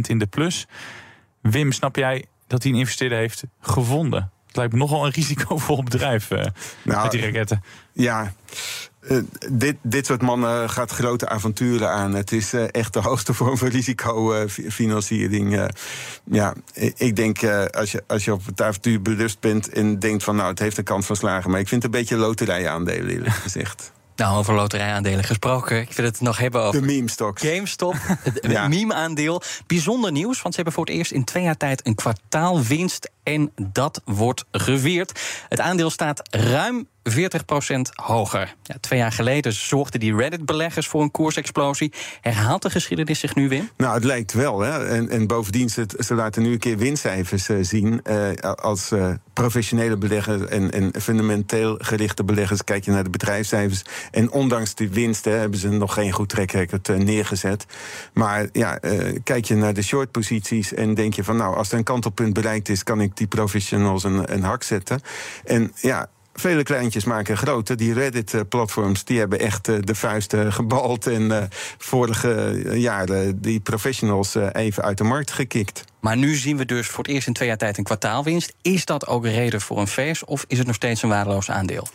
in 0.06 0.18
de 0.18 0.26
plus. 0.26 0.66
Wim, 1.40 1.72
snap 1.72 1.96
jij 1.96 2.24
dat 2.46 2.62
hij 2.62 2.72
een 2.72 2.78
investeerder 2.78 3.18
heeft 3.18 3.44
gevonden? 3.60 4.30
Het 4.56 4.64
lijkt 4.64 4.72
me 4.72 4.90
nogal 4.90 5.06
een 5.06 5.12
risicovol 5.12 5.82
bedrijf 5.82 6.30
uh, 6.30 6.44
nou, 6.82 7.02
met 7.02 7.10
die 7.10 7.20
raketten. 7.20 7.62
Ja, 7.92 8.32
uh, 9.00 9.18
dit, 9.50 9.76
dit 9.82 10.06
soort 10.06 10.22
mannen 10.22 10.70
gaat 10.70 10.90
grote 10.90 11.28
avonturen 11.28 11.90
aan. 11.90 12.14
Het 12.14 12.32
is 12.32 12.54
uh, 12.54 12.64
echt 12.70 12.92
de 12.92 13.00
hoogste 13.00 13.34
vorm 13.34 13.56
van 13.56 13.68
risicofinanciering. 13.68 15.70
ja, 16.24 16.54
ik 16.96 17.16
denk 17.16 17.44
als, 17.70 17.92
je, 17.92 18.04
als 18.06 18.24
je 18.24 18.32
op 18.32 18.46
het 18.46 18.62
avontuur 18.62 19.02
bewust 19.02 19.40
bent 19.40 19.68
en 19.68 19.98
denkt 19.98 20.24
van 20.24 20.36
nou, 20.36 20.48
het 20.48 20.58
heeft 20.58 20.78
een 20.78 20.84
kans 20.84 21.06
van 21.06 21.16
slagen. 21.16 21.50
Maar 21.50 21.60
ik 21.60 21.68
vind 21.68 21.82
het 21.82 21.94
een 21.94 22.00
beetje 22.00 22.16
loterijaandelen, 22.16 23.10
eerlijk 23.10 23.34
gezegd. 23.34 23.92
Nou, 24.16 24.38
over 24.38 24.54
loterijaandelen 24.54 25.24
gesproken. 25.24 25.80
Ik 25.80 25.92
wil 25.92 26.04
het 26.04 26.20
nog 26.20 26.38
hebben 26.38 26.62
over... 26.62 26.80
De 26.80 26.86
meme 26.86 27.10
stocks. 27.10 27.42
GameStop, 27.42 27.94
het 28.22 28.38
ja. 28.48 28.68
meme-aandeel. 28.68 29.42
Bijzonder 29.66 30.12
nieuws, 30.12 30.42
want 30.42 30.54
ze 30.54 30.60
hebben 30.60 30.72
voor 30.72 30.84
het 30.84 30.94
eerst 30.94 31.12
in 31.12 31.24
twee 31.24 31.42
jaar 31.42 31.56
tijd... 31.56 31.86
een 31.86 31.94
kwartaalwinst 31.94 33.10
en 33.22 33.52
dat 33.72 34.02
wordt 34.04 34.44
geweerd. 34.50 35.20
Het 35.48 35.60
aandeel 35.60 35.90
staat 35.90 36.22
ruim 36.30 36.88
40% 37.10 37.80
hoger. 37.94 38.54
Ja, 38.62 38.76
twee 38.80 38.98
jaar 38.98 39.12
geleden 39.12 39.52
zorgden 39.52 40.00
die 40.00 40.16
Reddit-beleggers 40.16 40.86
voor 40.86 41.02
een 41.02 41.10
koersexplosie. 41.10 41.92
Herhaalt 42.20 42.62
de 42.62 42.70
geschiedenis 42.70 43.20
zich 43.20 43.34
nu, 43.34 43.48
Wim? 43.48 43.70
Nou, 43.76 43.94
het 43.94 44.04
lijkt 44.04 44.32
wel. 44.32 44.60
Hè. 44.60 44.86
En, 44.86 45.08
en 45.08 45.26
bovendien, 45.26 45.68
ze, 45.68 46.14
laten 46.14 46.42
nu 46.42 46.52
een 46.52 46.58
keer 46.58 46.78
winstcijfers 46.78 47.48
uh, 47.48 47.58
zien. 47.60 48.00
Uh, 48.10 48.28
als 48.54 48.92
uh, 48.92 49.10
professionele 49.32 49.96
beleggers 49.96 50.46
en, 50.46 50.70
en 50.70 51.00
fundamenteel 51.00 51.78
gerichte 51.78 52.24
beleggers... 52.24 52.64
kijk 52.64 52.84
je 52.84 52.90
naar 52.90 53.04
de 53.04 53.10
bedrijfscijfers. 53.10 53.82
En 54.10 54.30
ondanks 54.30 54.74
die 54.74 54.88
winsten 54.88 55.38
hebben 55.38 55.58
ze 55.58 55.68
nog 55.68 55.94
geen 55.94 56.12
goed 56.12 56.28
trackrecord 56.28 56.88
neergezet. 56.88 57.66
Maar 58.12 58.48
ja, 58.52 58.78
kijk 59.24 59.44
je 59.44 59.54
naar 59.54 59.74
de 59.74 59.82
short-posities 59.82 60.74
en 60.74 60.94
denk 60.94 61.14
je 61.14 61.24
van... 61.24 61.36
nou, 61.36 61.56
als 61.56 61.72
er 61.72 61.78
een 61.78 61.84
kantelpunt 61.84 62.32
bereikt 62.32 62.68
is, 62.68 62.82
kan 62.82 63.00
ik 63.00 63.16
die 63.16 63.26
professionals 63.26 64.04
een, 64.04 64.32
een 64.32 64.42
hak 64.42 64.62
zetten. 64.62 65.00
En 65.44 65.72
ja, 65.80 66.08
vele 66.40 66.62
kleintjes 66.62 67.04
maken 67.04 67.36
grote. 67.36 67.74
Die 67.74 67.92
Reddit-platforms 67.92 69.04
die 69.04 69.18
hebben 69.18 69.38
echt 69.38 69.68
eh, 69.68 69.76
de 69.80 69.94
vuisten 69.94 70.52
gebald. 70.52 71.06
En 71.06 71.22
uh, 71.22 71.42
vorige 71.78 72.62
jaren 72.74 73.40
die 73.40 73.60
professionals 73.60 74.36
uh, 74.36 74.46
even 74.52 74.82
uit 74.82 74.98
de 74.98 75.04
markt 75.04 75.32
gekikt. 75.32 75.84
Maar 76.00 76.16
nu 76.16 76.34
zien 76.34 76.56
we 76.56 76.64
dus 76.64 76.86
voor 76.86 77.04
het 77.04 77.12
eerst 77.12 77.26
in 77.26 77.32
twee 77.32 77.48
jaar 77.48 77.56
tijd 77.56 77.78
een 77.78 77.84
kwartaalwinst. 77.84 78.54
Is 78.62 78.84
dat 78.84 79.06
ook 79.06 79.24
een 79.24 79.32
reden 79.32 79.60
voor 79.60 79.78
een 79.78 79.86
vers 79.86 80.24
of 80.24 80.44
is 80.48 80.58
het 80.58 80.66
nog 80.66 80.76
steeds 80.76 81.02
een 81.02 81.08
waardeloos 81.08 81.50
aandeel? 81.50 81.86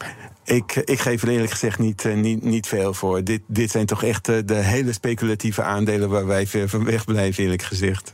Ik, 0.45 0.75
ik 0.75 0.99
geef 0.99 1.21
er 1.21 1.29
eerlijk 1.29 1.51
gezegd 1.51 1.79
niet, 1.79 2.15
niet, 2.15 2.43
niet 2.43 2.67
veel 2.67 2.93
voor. 2.93 3.23
Dit, 3.23 3.41
dit 3.47 3.71
zijn 3.71 3.85
toch 3.85 4.03
echt 4.03 4.25
de 4.25 4.53
hele 4.53 4.93
speculatieve 4.93 5.63
aandelen 5.63 6.09
waar 6.09 6.25
wij 6.25 6.47
ver 6.47 6.69
van 6.69 6.83
weg 6.83 7.05
blijven, 7.05 7.43
eerlijk 7.43 7.63
gezegd. 7.63 8.13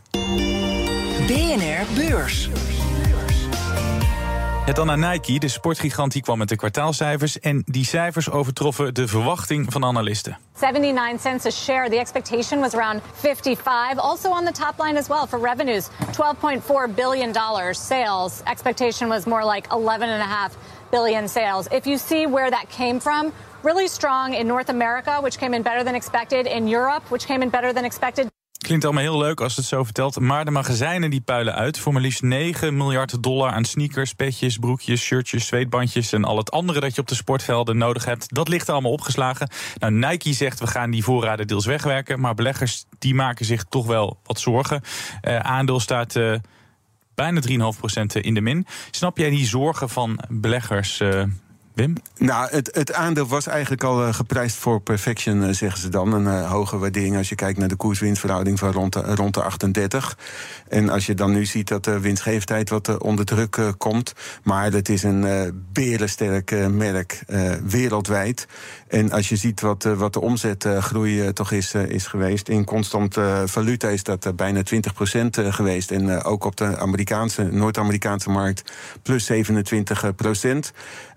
BNR 1.28 1.86
Beurs. 1.96 2.50
Ja, 4.68 4.74
dan 4.74 4.86
naar 4.86 5.12
Nike. 5.12 5.40
De 5.40 5.48
sportgigant 5.48 6.12
die 6.12 6.22
kwam 6.22 6.38
met 6.38 6.50
de 6.50 6.56
kwartaalcijfers. 6.56 7.40
En 7.40 7.64
die 7.66 7.86
cijfers 7.86 8.30
overtroffen 8.30 8.94
de 8.94 9.08
verwachting 9.08 9.66
van 9.70 9.86
analisten. 9.86 10.38
79 10.60 11.22
cents 11.22 11.46
a 11.46 11.50
share. 11.50 11.90
The 11.90 12.00
expectation 12.00 12.60
was 12.60 12.74
around 12.74 13.02
55. 13.14 13.98
Also 13.98 14.30
on 14.30 14.46
the 14.46 14.52
top 14.52 14.74
line 14.80 14.98
as 14.98 15.08
well 15.08 15.28
for 15.28 15.40
revenues, 15.42 15.90
12.4 15.90 16.96
billion 16.96 17.32
dollars 17.32 17.88
sales. 17.88 18.42
Expectation 18.44 19.10
was 19.10 19.26
more 19.26 19.54
like 19.54 19.68
11.5 19.70 20.52
billion 20.90 21.28
sales. 21.30 21.68
If 21.72 21.86
you 21.86 21.98
see 21.98 22.26
where 22.26 22.50
that 22.50 22.66
came 22.70 23.00
from, 23.00 23.32
really 23.64 23.88
strong 23.88 24.34
in 24.34 24.48
North 24.48 24.70
America, 24.70 25.20
which 25.22 25.38
came 25.38 25.56
in 25.56 25.62
better 25.62 25.84
than 25.84 25.96
expected. 25.96 26.46
In 26.46 26.68
Europe, 26.68 27.04
which 27.10 27.26
came 27.26 27.44
in 27.44 27.50
better 27.50 27.74
than 27.74 27.86
expected. 27.86 28.28
Klinkt 28.68 28.86
allemaal 28.86 29.04
heel 29.04 29.18
leuk 29.18 29.42
als 29.42 29.56
het 29.56 29.66
zo 29.66 29.84
vertelt. 29.84 30.20
Maar 30.20 30.46
de 30.46 30.52
magazijnen 30.52 31.10
die 31.10 31.22
puilen 31.22 31.56
uit 31.56 31.80
voor 31.80 31.94
maar 31.94 32.02
liefst 32.02 32.22
9 32.22 32.78
miljard 32.78 33.24
dollar 33.24 33.52
aan 33.52 33.66
sneakers, 33.66 34.14
petjes, 34.14 34.58
broekjes, 34.58 35.02
shirtjes, 35.02 35.48
zweetbandjes 35.48 36.14
en 36.14 36.24
al 36.24 36.38
het 36.38 36.52
andere 36.52 36.80
dat 36.80 36.96
je 36.96 37.02
op 37.02 37.08
de 37.08 37.16
sportvelden 37.16 37.78
nodig 37.78 38.06
hebt. 38.06 38.34
Dat 38.34 38.48
ligt 38.48 38.70
allemaal 38.70 38.92
opgeslagen. 38.92 39.50
Nou, 39.80 39.94
Nike 39.94 40.34
zegt 40.34 40.60
we 40.60 40.68
gaan 40.68 40.92
die 40.92 41.04
voorraden 41.04 41.48
deels 41.48 41.66
wegwerken. 41.66 42.20
Maar 42.20 42.34
beleggers 42.34 42.86
die 43.00 43.16
maken 43.16 43.46
zich 43.46 43.64
toch 43.64 43.86
wel 43.86 44.20
wat 44.24 44.40
zorgen. 44.40 44.82
Uh, 45.22 45.40
aandeel 45.40 45.80
staat. 45.80 46.16
Uh, 46.16 46.36
bijna 47.16 47.42
3,5% 47.42 48.22
in 48.22 48.34
de 48.34 48.42
min. 48.42 48.66
Snap 48.92 49.18
jij 49.18 49.30
die 49.30 49.46
zorgen 49.46 49.90
van 49.90 50.20
beleggers, 50.30 51.00
uh, 51.00 51.24
Nou, 52.18 52.48
het, 52.52 52.70
het 52.76 52.94
aandeel 52.94 53.28
was 53.28 53.48
eigenlijk 53.48 53.84
al 53.84 54.08
uh, 54.08 54.14
geprijsd 54.14 54.58
voor 54.58 54.82
perfection, 54.82 55.44
uh, 55.44 55.50
zeggen 55.50 55.80
ze 55.80 55.90
dan. 55.90 56.14
Een 56.14 56.24
uh, 56.24 56.52
hoge 56.52 56.78
waardering 56.78 57.18
als 57.18 57.30
je 57.30 57.36
kijkt 57.36 57.60
naar 57.60 57.68
de 57.68 57.76
koers-winstverhouding 57.76 58.60
van 58.60 58.72
rond 58.72 58.94
de, 58.94 59.16
rond 59.16 59.34
de 59.34 59.42
38. 59.42 60.18
En 60.70 60.90
als 60.90 61.06
je 61.06 61.14
dan 61.14 61.32
nu 61.32 61.46
ziet 61.46 61.68
dat 61.68 61.84
de 61.84 62.00
winstgevendheid 62.00 62.70
wat 62.70 62.98
onder 62.98 63.26
druk 63.26 63.74
komt. 63.78 64.14
Maar 64.44 64.72
het 64.72 64.90
is 64.90 65.04
een 65.04 65.26
berensterk 65.74 66.68
merk 66.70 67.24
wereldwijd. 67.64 68.48
En 68.88 69.12
als 69.12 69.30
je 69.30 69.36
ziet 69.36 69.62
wat, 69.62 69.84
wat 69.84 70.14
de 70.14 70.22
omzetgroei 70.22 71.34
toch 71.34 71.52
is, 71.52 71.74
is 71.74 72.08
geweest. 72.08 72.50
In 72.50 72.66
constant 72.66 73.18
valuta 73.46 73.88
is 73.88 74.04
dat 74.04 74.36
bijna 74.36 74.62
20% 74.62 75.28
geweest. 75.30 75.92
En 75.92 76.24
ook 76.24 76.44
op 76.44 76.56
de 76.56 76.78
Amerikaanse, 76.78 77.44
Noord-Amerikaanse 77.44 78.30
markt 78.30 78.72
plus 79.02 79.32
27%. 79.32 79.36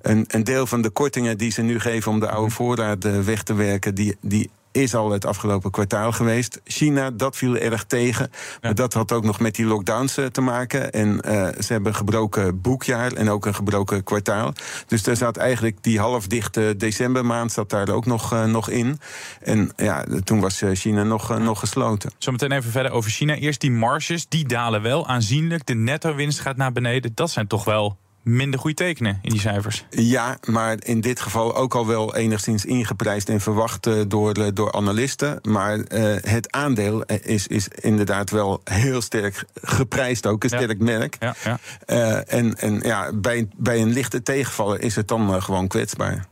Een, 0.02 0.24
een 0.28 0.44
deel 0.50 0.66
van 0.66 0.82
de 0.82 0.90
kortingen 0.90 1.38
die 1.38 1.50
ze 1.50 1.62
nu 1.62 1.80
geven 1.80 2.12
om 2.12 2.20
de 2.20 2.30
oude 2.30 2.50
voorraad 2.50 3.24
weg 3.24 3.42
te 3.42 3.54
werken, 3.54 3.94
die, 3.94 4.16
die 4.20 4.50
is 4.72 4.94
al 4.94 5.10
het 5.10 5.24
afgelopen 5.24 5.70
kwartaal 5.70 6.12
geweest. 6.12 6.60
China, 6.64 7.10
dat 7.10 7.36
viel 7.36 7.56
erg 7.56 7.84
tegen. 7.84 8.30
Maar 8.60 8.74
dat 8.74 8.92
had 8.92 9.12
ook 9.12 9.24
nog 9.24 9.40
met 9.40 9.54
die 9.54 9.66
lockdowns 9.66 10.18
uh, 10.18 10.26
te 10.26 10.40
maken. 10.40 10.92
En 10.92 11.08
uh, 11.08 11.48
ze 11.58 11.72
hebben 11.72 11.92
een 11.92 11.98
gebroken 11.98 12.60
boekjaar 12.60 13.12
en 13.12 13.30
ook 13.30 13.46
een 13.46 13.54
gebroken 13.54 14.04
kwartaal. 14.04 14.52
Dus 14.86 15.02
daar 15.02 15.16
zat 15.16 15.36
eigenlijk 15.36 15.82
die 15.82 15.98
halfdichte 15.98 16.74
decembermaand 16.76 17.52
zat 17.52 17.70
daar 17.70 17.88
ook 17.88 18.06
nog, 18.06 18.32
uh, 18.32 18.44
nog 18.44 18.68
in. 18.68 18.98
En 19.40 19.72
ja, 19.76 20.04
toen 20.24 20.40
was 20.40 20.62
China 20.72 21.02
nog, 21.02 21.38
nog 21.38 21.58
gesloten. 21.58 22.10
Zometeen 22.18 22.52
even 22.52 22.70
verder 22.70 22.92
over 22.92 23.10
China. 23.10 23.34
Eerst 23.34 23.60
die 23.60 23.70
marges, 23.70 24.28
die 24.28 24.46
dalen 24.46 24.82
wel 24.82 25.06
aanzienlijk. 25.06 25.66
De 25.66 25.74
netto-winst 25.74 26.40
gaat 26.40 26.56
naar 26.56 26.72
beneden. 26.72 27.12
Dat 27.14 27.30
zijn 27.30 27.46
toch 27.46 27.64
wel 27.64 27.98
minder 28.22 28.60
goede 28.60 28.76
tekenen 28.76 29.18
in 29.22 29.30
die 29.30 29.40
cijfers. 29.40 29.84
Ja, 29.90 30.38
maar 30.46 30.76
in 30.82 31.00
dit 31.00 31.20
geval 31.20 31.56
ook 31.56 31.74
al 31.74 31.86
wel 31.86 32.16
enigszins 32.16 32.64
ingeprijsd 32.64 33.28
en 33.28 33.40
verwacht 33.40 33.88
door, 34.10 34.54
door 34.54 34.72
analisten. 34.72 35.38
Maar 35.42 35.76
uh, 35.76 35.84
het 36.20 36.52
aandeel 36.52 37.04
is, 37.04 37.46
is 37.46 37.68
inderdaad 37.68 38.30
wel 38.30 38.60
heel 38.64 39.00
sterk 39.00 39.44
geprijsd 39.62 40.26
ook, 40.26 40.42
een 40.42 40.48
sterk 40.48 40.78
merk. 40.78 41.16
Ja, 41.20 41.34
ja. 41.44 41.58
Uh, 41.86 42.34
en 42.34 42.58
en 42.58 42.80
ja, 42.82 43.12
bij, 43.12 43.48
bij 43.56 43.80
een 43.80 43.92
lichte 43.92 44.22
tegenvaller 44.22 44.80
is 44.80 44.96
het 44.96 45.08
dan 45.08 45.34
uh, 45.34 45.42
gewoon 45.42 45.68
kwetsbaar. 45.68 46.26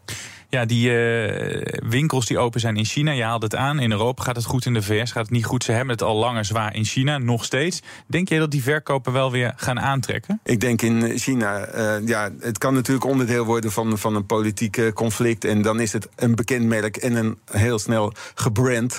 Ja, 0.51 0.65
die 0.65 0.91
uh, 0.91 1.63
winkels 1.89 2.27
die 2.27 2.39
open 2.39 2.61
zijn 2.61 2.77
in 2.77 2.85
China, 2.85 3.11
je 3.11 3.23
haalt 3.23 3.43
het 3.43 3.55
aan. 3.55 3.79
In 3.79 3.91
Europa 3.91 4.23
gaat 4.23 4.37
het 4.37 4.45
goed, 4.45 4.67
in 4.67 4.75
de 4.75 4.83
VS 4.83 5.13
gaat 5.13 5.23
het 5.23 5.33
niet 5.33 5.45
goed. 5.45 5.65
Ze 5.65 5.73
hebben 5.73 5.91
het 5.91 6.03
al 6.03 6.17
langer 6.17 6.45
zwaar 6.45 6.75
in 6.75 6.85
China, 6.85 7.19
nog 7.19 7.45
steeds. 7.45 7.83
Denk 8.07 8.29
je 8.29 8.39
dat 8.39 8.51
die 8.51 8.63
verkopen 8.63 9.13
wel 9.13 9.31
weer 9.31 9.53
gaan 9.57 9.81
aantrekken? 9.81 10.41
Ik 10.45 10.61
denk 10.61 10.83
in 10.83 11.19
China, 11.19 11.75
uh, 11.75 12.07
ja, 12.07 12.31
het 12.41 12.59
kan 12.59 12.75
natuurlijk 12.75 13.07
onderdeel 13.07 13.45
worden 13.45 13.73
van, 13.73 13.99
van 13.99 14.15
een 14.15 14.27
politiek 14.27 14.93
conflict. 14.95 15.45
En 15.45 15.63
dan 15.63 15.81
is 15.81 15.93
het 15.93 16.09
een 16.17 16.35
bekend 16.35 16.65
merk 16.65 16.97
en 16.97 17.15
een 17.15 17.39
heel 17.51 17.79
snel 17.79 18.13
gebrand. 18.35 18.97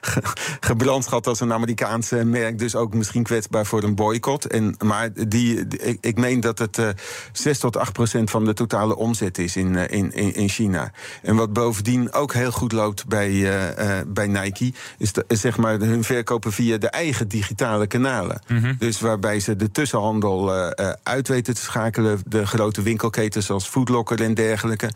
gebrandschat 0.70 1.26
als 1.26 1.40
een 1.40 1.52
Amerikaanse 1.52 2.24
merk. 2.24 2.58
Dus 2.58 2.74
ook 2.74 2.94
misschien 2.94 3.22
kwetsbaar 3.22 3.66
voor 3.66 3.82
een 3.82 3.94
boycott. 3.94 4.46
En, 4.46 4.74
maar 4.84 5.28
die, 5.28 5.66
ik, 5.68 5.98
ik 6.00 6.18
meen 6.18 6.40
dat 6.40 6.58
het 6.58 6.78
uh, 6.78 6.88
6 7.32 7.58
tot 7.58 7.76
8 7.76 7.92
procent 7.92 8.30
van 8.30 8.44
de 8.44 8.54
totale 8.54 8.96
omzet 8.96 9.38
is 9.38 9.56
in, 9.56 9.76
in, 9.76 10.12
in 10.34 10.48
China. 10.48 10.79
En 11.22 11.36
wat 11.36 11.52
bovendien 11.52 12.12
ook 12.12 12.32
heel 12.32 12.50
goed 12.50 12.72
loopt 12.72 13.06
bij, 13.06 13.30
uh, 13.30 13.68
uh, 13.78 14.00
bij 14.06 14.26
Nike, 14.26 14.72
is, 14.98 15.12
de, 15.12 15.24
zeg 15.28 15.56
maar 15.56 15.78
hun 15.78 16.04
verkopen 16.04 16.52
via 16.52 16.78
de 16.78 16.88
eigen 16.88 17.28
digitale 17.28 17.86
kanalen. 17.86 18.42
Mm 18.46 18.58
-hmm. 18.58 18.76
Dus 18.78 19.00
waarbij 19.00 19.40
ze 19.40 19.56
de 19.56 19.70
tussenhandel 19.70 20.56
uh, 20.56 20.92
uit 21.02 21.28
weten 21.28 21.54
te 21.54 21.60
schakelen, 21.60 22.20
de 22.26 22.46
grote 22.46 22.82
winkelketens 22.82 23.46
zoals 23.46 23.68
Foodlocker 23.68 24.22
en 24.22 24.34
dergelijke. 24.34 24.90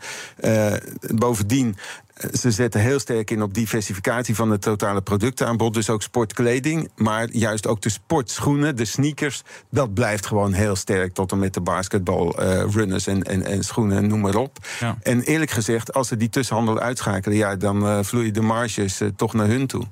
bovendien 1.15 1.77
ze 2.15 2.51
zetten 2.51 2.81
heel 2.81 2.99
sterk 2.99 3.31
in 3.31 3.41
op 3.41 3.53
diversificatie 3.53 4.35
van 4.35 4.51
het 4.51 4.61
totale 4.61 5.01
productaanbod. 5.01 5.73
Dus 5.73 5.89
ook 5.89 6.01
sportkleding. 6.01 6.89
Maar 6.95 7.29
juist 7.31 7.67
ook 7.67 7.81
de 7.81 7.89
sportschoenen, 7.89 8.75
de 8.75 8.85
sneakers. 8.85 9.41
Dat 9.71 9.93
blijft 9.93 10.25
gewoon 10.25 10.53
heel 10.53 10.75
sterk. 10.75 11.13
Tot 11.13 11.31
en 11.31 11.39
met 11.39 11.53
de 11.53 11.61
basketbal, 11.61 12.41
uh, 12.43 12.63
runners 12.71 13.07
en, 13.07 13.23
en, 13.23 13.45
en, 13.45 13.63
schoenen, 13.63 14.07
noem 14.07 14.19
maar 14.19 14.35
op. 14.35 14.57
Ja. 14.79 14.97
En 15.01 15.21
eerlijk 15.21 15.51
gezegd, 15.51 15.93
als 15.93 16.07
ze 16.07 16.17
die 16.17 16.29
tussenhandel 16.29 16.79
uitschakelen. 16.79 17.37
Ja, 17.37 17.55
dan 17.55 17.83
uh, 17.83 17.99
vloeien 18.01 18.33
de 18.33 18.41
marges 18.41 19.01
uh, 19.01 19.09
toch 19.15 19.33
naar 19.33 19.47
hun 19.47 19.67
toe. 19.67 19.83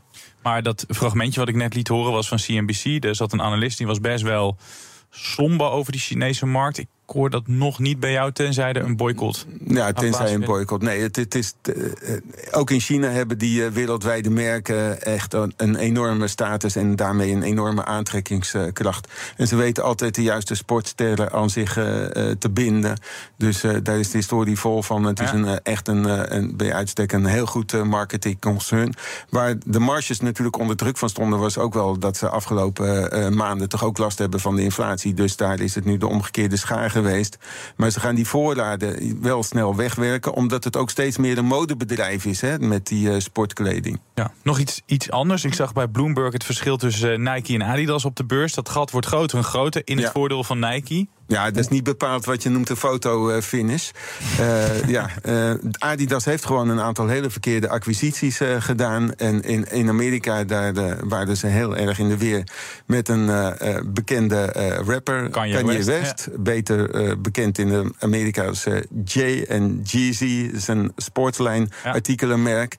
Maar 0.44 0.64
dat 0.64 0.86
fragmentje 0.90 1.40
wat 1.40 1.50
ik 1.50 1.56
net 1.56 1.74
liet 1.74 1.88
horen 1.88 2.12
was 2.12 2.28
van 2.28 2.38
CNBC. 2.38 3.04
Er 3.04 3.16
zat 3.16 3.34
een 3.34 3.42
analist 3.42 3.78
die 3.78 3.88
was 3.88 4.00
best 4.00 4.24
wel 4.24 4.58
somber 5.10 5.70
over 5.70 5.92
die 5.92 6.02
Chinese 6.02 6.46
markt. 6.46 6.78
Ik 6.78 6.88
hoor 7.14 7.30
dat 7.30 7.48
nog 7.48 7.80
niet 7.80 8.00
bij 8.00 8.12
jou, 8.12 8.32
tenzij 8.32 8.74
er 8.74 8.84
een 8.84 8.96
boycott. 8.96 9.46
Ja, 9.68 9.94
tenzij 9.94 10.34
een 10.34 10.46
boycott. 10.46 10.84
Nee, 10.84 11.02
het, 11.02 11.16
het 11.16 11.36
is, 11.36 11.54
uh, 11.64 12.18
ook 12.52 12.72
in 12.72 12.80
China 12.80 13.08
hebben 13.08 13.38
die 13.38 13.62
uh, 13.62 13.68
wereldwijde 13.68 14.30
merken 14.30 15.02
echt 15.02 15.34
een, 15.34 15.54
een, 15.58 15.76
enorme 15.76 16.28
status 16.28 16.76
en 16.76 16.96
daarmee 16.96 17.32
een 17.32 17.44
enorme 17.44 17.86
aantrekkingskracht. 17.86 19.08
En 19.38 19.48
ze 19.48 19.56
weten 19.56 19.84
altijd 19.84 20.16
de 20.16 20.22
juiste 20.22 20.56
sportsterren 20.56 21.32
aan 21.32 21.50
zich 21.50 21.74
te 22.40 22.50
binden. 22.52 22.98
Dus 23.38 23.62
daar 23.84 24.00
is 24.00 24.12
de 24.12 24.18
historie 24.18 24.60
vol 24.60 24.82
van. 24.82 25.04
Het 25.04 25.20
ja. 25.20 25.26
is 25.26 25.32
een, 25.32 25.62
echt 25.64 25.88
een, 25.88 26.36
een, 26.36 26.58
bij 26.58 26.74
uitstek 26.74 27.12
een 27.12 27.26
heel 27.26 27.46
goed 27.46 27.84
marketingconcern. 27.84 28.94
Waar 29.30 29.56
de 29.66 29.80
marges 29.80 30.20
natuurlijk 30.20 30.60
onder 30.60 30.76
druk 30.76 30.98
van 30.98 31.10
stonden, 31.10 31.40
was 31.40 31.58
ook 31.58 31.74
wel 31.74 32.00
dat 32.00 32.18
ze 32.18 32.30
afgelopen 32.30 33.36
maanden 33.36 33.70
toch 33.70 33.84
ook 33.84 33.98
last 33.98 34.18
hebben 34.18 34.40
van 34.40 34.56
de 34.56 34.64
inflatie. 34.64 35.14
Dus 35.14 35.36
daar 35.36 35.60
is 35.60 35.76
het 35.76 35.86
nu 35.86 35.98
de 35.98 36.08
omgekeerde 36.08 36.58
schaar 36.58 36.92
geweest. 37.04 37.38
Maar 37.76 37.90
ze 37.90 38.00
gaan 38.00 38.16
die 38.16 38.28
voorraden 38.28 39.22
wel 39.22 39.44
snel 39.44 39.76
wegwerken, 39.76 40.34
omdat 40.34 40.64
het 40.64 40.78
ook 40.78 40.90
steeds 40.90 41.18
meer 41.18 41.38
een 41.38 41.46
modebedrijf 41.46 42.26
is 42.26 42.42
hè, 42.42 42.60
met 42.60 42.88
die 42.88 43.08
uh, 43.08 43.20
sportkleding. 43.20 44.00
Ja, 44.16 44.34
nog 44.44 44.60
iets, 44.60 44.82
iets 44.86 45.12
anders. 45.12 45.44
Ik 45.44 45.54
zag 45.54 45.74
bij 45.74 45.88
Bloomberg 45.88 46.34
het 46.34 46.44
verschil 46.44 46.78
tussen 46.78 47.24
Nike 47.24 47.54
en 47.54 47.64
Adidas 47.64 48.06
op 48.06 48.16
de 48.16 48.26
beurs. 48.26 48.54
Dat 48.54 48.70
gat 48.70 48.92
wordt 48.92 49.08
groter 49.08 49.38
en 49.38 49.44
groter 49.44 49.82
in 49.86 49.98
het 49.98 50.12
voordeel 50.12 50.44
van 50.44 50.60
Nike. 50.60 51.08
Ja, 51.28 51.46
dat 51.46 51.58
is 51.58 51.68
niet 51.68 51.84
bepaald 51.84 52.26
wat 52.26 52.44
je 52.44 52.50
noemt 52.50 52.70
een 52.70 52.76
fotofinish. 52.76 53.90
Uh, 54.40 54.88
ja, 54.88 55.10
uh, 55.26 55.54
Adidas 55.78 56.26
heeft 56.26 56.46
gewoon 56.46 56.70
een 56.70 56.80
aantal 56.80 57.08
hele 57.08 57.30
verkeerde 57.30 57.70
acquisities 57.70 58.42
uh, 58.42 58.56
gedaan. 58.60 59.14
En 59.16 59.42
in, 59.42 59.72
in 59.72 59.90
Amerika 59.90 60.44
daar 60.44 60.74
de, 60.74 60.98
waren 61.04 61.38
ze 61.38 61.48
heel 61.48 61.78
erg 61.78 62.00
in 62.00 62.10
de 62.10 62.18
weer 62.18 62.44
met 62.86 63.10
een 63.10 63.56
bekende 63.86 64.46
rapper, 64.86 65.30
Kanye, 65.30 65.54
Kanye 65.54 65.84
West. 65.84 65.88
West 65.88 66.28
ja. 66.32 66.38
Beter 66.40 67.22
bekend 67.22 67.58
in 67.58 67.96
Amerika 68.00 68.46
als 68.46 68.68
Jay 69.06 69.44
en 69.44 69.82
Jeezy, 69.84 70.52
zijn 70.56 70.92
sportlijn 70.96 71.70
ja. 71.84 71.92
artikelenmerk. 71.92 72.76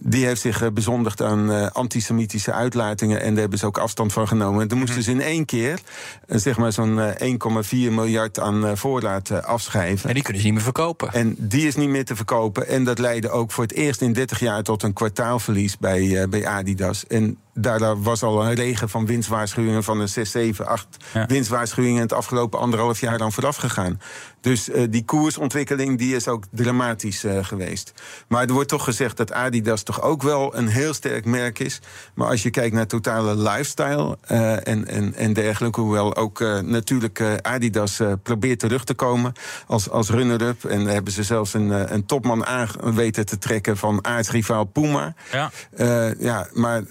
Die 0.00 0.24
heeft 0.26 0.40
zich 0.40 0.72
bezondigd 0.72 1.22
aan 1.22 1.50
uh, 1.50 1.66
antisemitische 1.66 2.52
uitlatingen. 2.52 3.20
En 3.20 3.30
daar 3.30 3.40
hebben 3.40 3.58
ze 3.58 3.66
ook 3.66 3.78
afstand 3.78 4.12
van 4.12 4.28
genomen. 4.28 4.62
En 4.62 4.68
toen 4.68 4.78
moesten 4.78 5.02
ze 5.02 5.10
in 5.10 5.20
één 5.20 5.44
keer 5.44 5.80
uh, 6.26 6.38
zeg 6.38 6.58
maar 6.58 6.72
zo'n 6.72 6.98
uh, 6.98 7.88
1,4 7.88 7.92
miljard 7.92 8.40
aan 8.40 8.76
voorraad 8.76 9.44
afschrijven. 9.44 10.08
En 10.08 10.14
die 10.14 10.22
kunnen 10.22 10.42
ze 10.42 10.46
niet 10.46 10.56
meer 10.56 10.64
verkopen. 10.64 11.12
En 11.12 11.34
die 11.38 11.66
is 11.66 11.76
niet 11.76 11.88
meer 11.88 12.04
te 12.04 12.16
verkopen. 12.16 12.68
En 12.68 12.84
dat 12.84 12.98
leidde 12.98 13.30
ook 13.30 13.52
voor 13.52 13.64
het 13.64 13.72
eerst 13.72 14.00
in 14.00 14.12
30 14.12 14.40
jaar 14.40 14.62
tot 14.62 14.82
een 14.82 14.92
kwartaalverlies 14.92 15.78
bij, 15.78 16.28
bij 16.28 16.46
Adidas. 16.46 17.06
En 17.06 17.38
daar 17.60 18.02
was 18.02 18.22
al 18.22 18.44
een 18.44 18.54
regen 18.54 18.88
van 18.88 19.06
winstwaarschuwingen 19.06 19.84
van 19.84 20.00
een 20.00 20.08
6, 20.08 20.30
7, 20.30 20.66
8 20.66 20.86
ja. 21.12 21.26
winstwaarschuwingen 21.26 22.00
het 22.00 22.12
afgelopen 22.12 22.58
anderhalf 22.58 23.00
jaar 23.00 23.18
dan 23.18 23.32
vooraf 23.32 23.56
gegaan. 23.56 24.00
Dus 24.40 24.68
uh, 24.68 24.82
die 24.90 25.04
koersontwikkeling 25.04 25.98
die 25.98 26.16
is 26.16 26.28
ook 26.28 26.44
dramatisch 26.50 27.24
uh, 27.24 27.44
geweest. 27.44 27.92
Maar 28.28 28.46
er 28.46 28.52
wordt 28.52 28.68
toch 28.68 28.84
gezegd 28.84 29.16
dat 29.16 29.32
Adidas 29.32 29.82
toch 29.82 30.02
ook 30.02 30.22
wel 30.22 30.56
een 30.56 30.68
heel 30.68 30.94
sterk 30.94 31.24
merk 31.24 31.58
is. 31.58 31.80
Maar 32.14 32.28
als 32.28 32.42
je 32.42 32.50
kijkt 32.50 32.74
naar 32.74 32.86
totale 32.86 33.36
lifestyle 33.36 34.18
uh, 34.30 34.66
en, 34.66 34.86
en, 34.86 35.14
en 35.14 35.32
dergelijke, 35.32 35.80
hoewel 35.80 36.16
ook 36.16 36.40
natuurlijk 36.62 37.22
Adidas 37.42 38.00
probeert 38.22 38.58
terug 38.58 38.84
te 38.84 38.94
komen 38.94 39.32
als, 39.66 39.90
als 39.90 40.10
runner-up. 40.10 40.64
En 40.64 40.86
hebben 40.86 41.12
ze 41.12 41.22
zelfs 41.22 41.54
een, 41.54 41.92
een 41.94 42.06
topman 42.06 42.46
aan 42.46 42.68
weten 42.94 43.26
te 43.26 43.38
trekken 43.38 43.76
van 43.76 44.04
aardsrivaal 44.04 44.64
Puma. 44.64 45.14
Ja, 45.32 45.50
ja 46.18 46.48
maar 46.52 46.82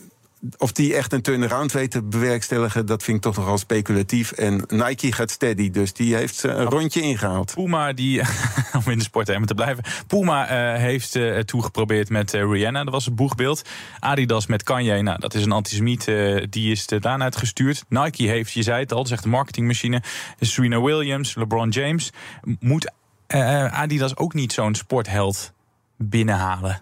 of 0.57 0.71
die 0.71 0.95
echt 0.95 1.13
een 1.13 1.21
turnaround 1.21 1.71
weet 1.71 1.91
te 1.91 2.03
bewerkstelligen, 2.03 2.85
dat 2.85 3.03
vind 3.03 3.17
ik 3.17 3.23
toch 3.23 3.35
nogal 3.35 3.57
speculatief. 3.57 4.31
En 4.31 4.63
Nike 4.67 5.11
gaat 5.11 5.31
steady, 5.31 5.69
dus 5.69 5.93
die 5.93 6.15
heeft 6.15 6.43
een 6.43 6.63
rondje 6.63 7.01
ingehaald. 7.01 7.53
Puma, 7.53 7.93
die, 7.93 8.21
om 8.85 8.91
in 8.91 8.97
de 8.97 9.03
sport 9.03 9.25
te 9.25 9.53
blijven. 9.55 9.83
Puma 10.07 10.73
uh, 10.73 10.79
heeft 10.79 11.15
uh, 11.15 11.39
toegeprobeerd 11.39 12.09
met 12.09 12.33
uh, 12.33 12.41
Rihanna, 12.41 12.83
dat 12.83 12.93
was 12.93 13.05
het 13.05 13.15
boegbeeld. 13.15 13.61
Adidas 13.99 14.47
met 14.47 14.63
Kanye, 14.63 15.01
nou, 15.01 15.19
dat 15.19 15.33
is 15.33 15.43
een 15.43 15.51
antisemiet, 15.51 16.05
die 16.49 16.71
is 16.71 16.85
de 16.85 16.97
laan 17.01 17.23
uitgestuurd. 17.23 17.85
Nike 17.89 18.23
heeft, 18.23 18.51
je 18.51 18.63
zei 18.63 18.79
het 18.79 18.93
al, 18.93 19.05
zegt 19.05 19.23
de 19.23 19.29
marketingmachine. 19.29 20.01
Serena 20.39 20.81
Williams, 20.81 21.35
LeBron 21.35 21.69
James. 21.69 22.11
Moet 22.59 22.91
Adidas 23.71 24.17
ook 24.17 24.33
niet 24.33 24.53
zo'n 24.53 24.75
sportheld 24.75 25.53
binnenhalen? 25.97 26.81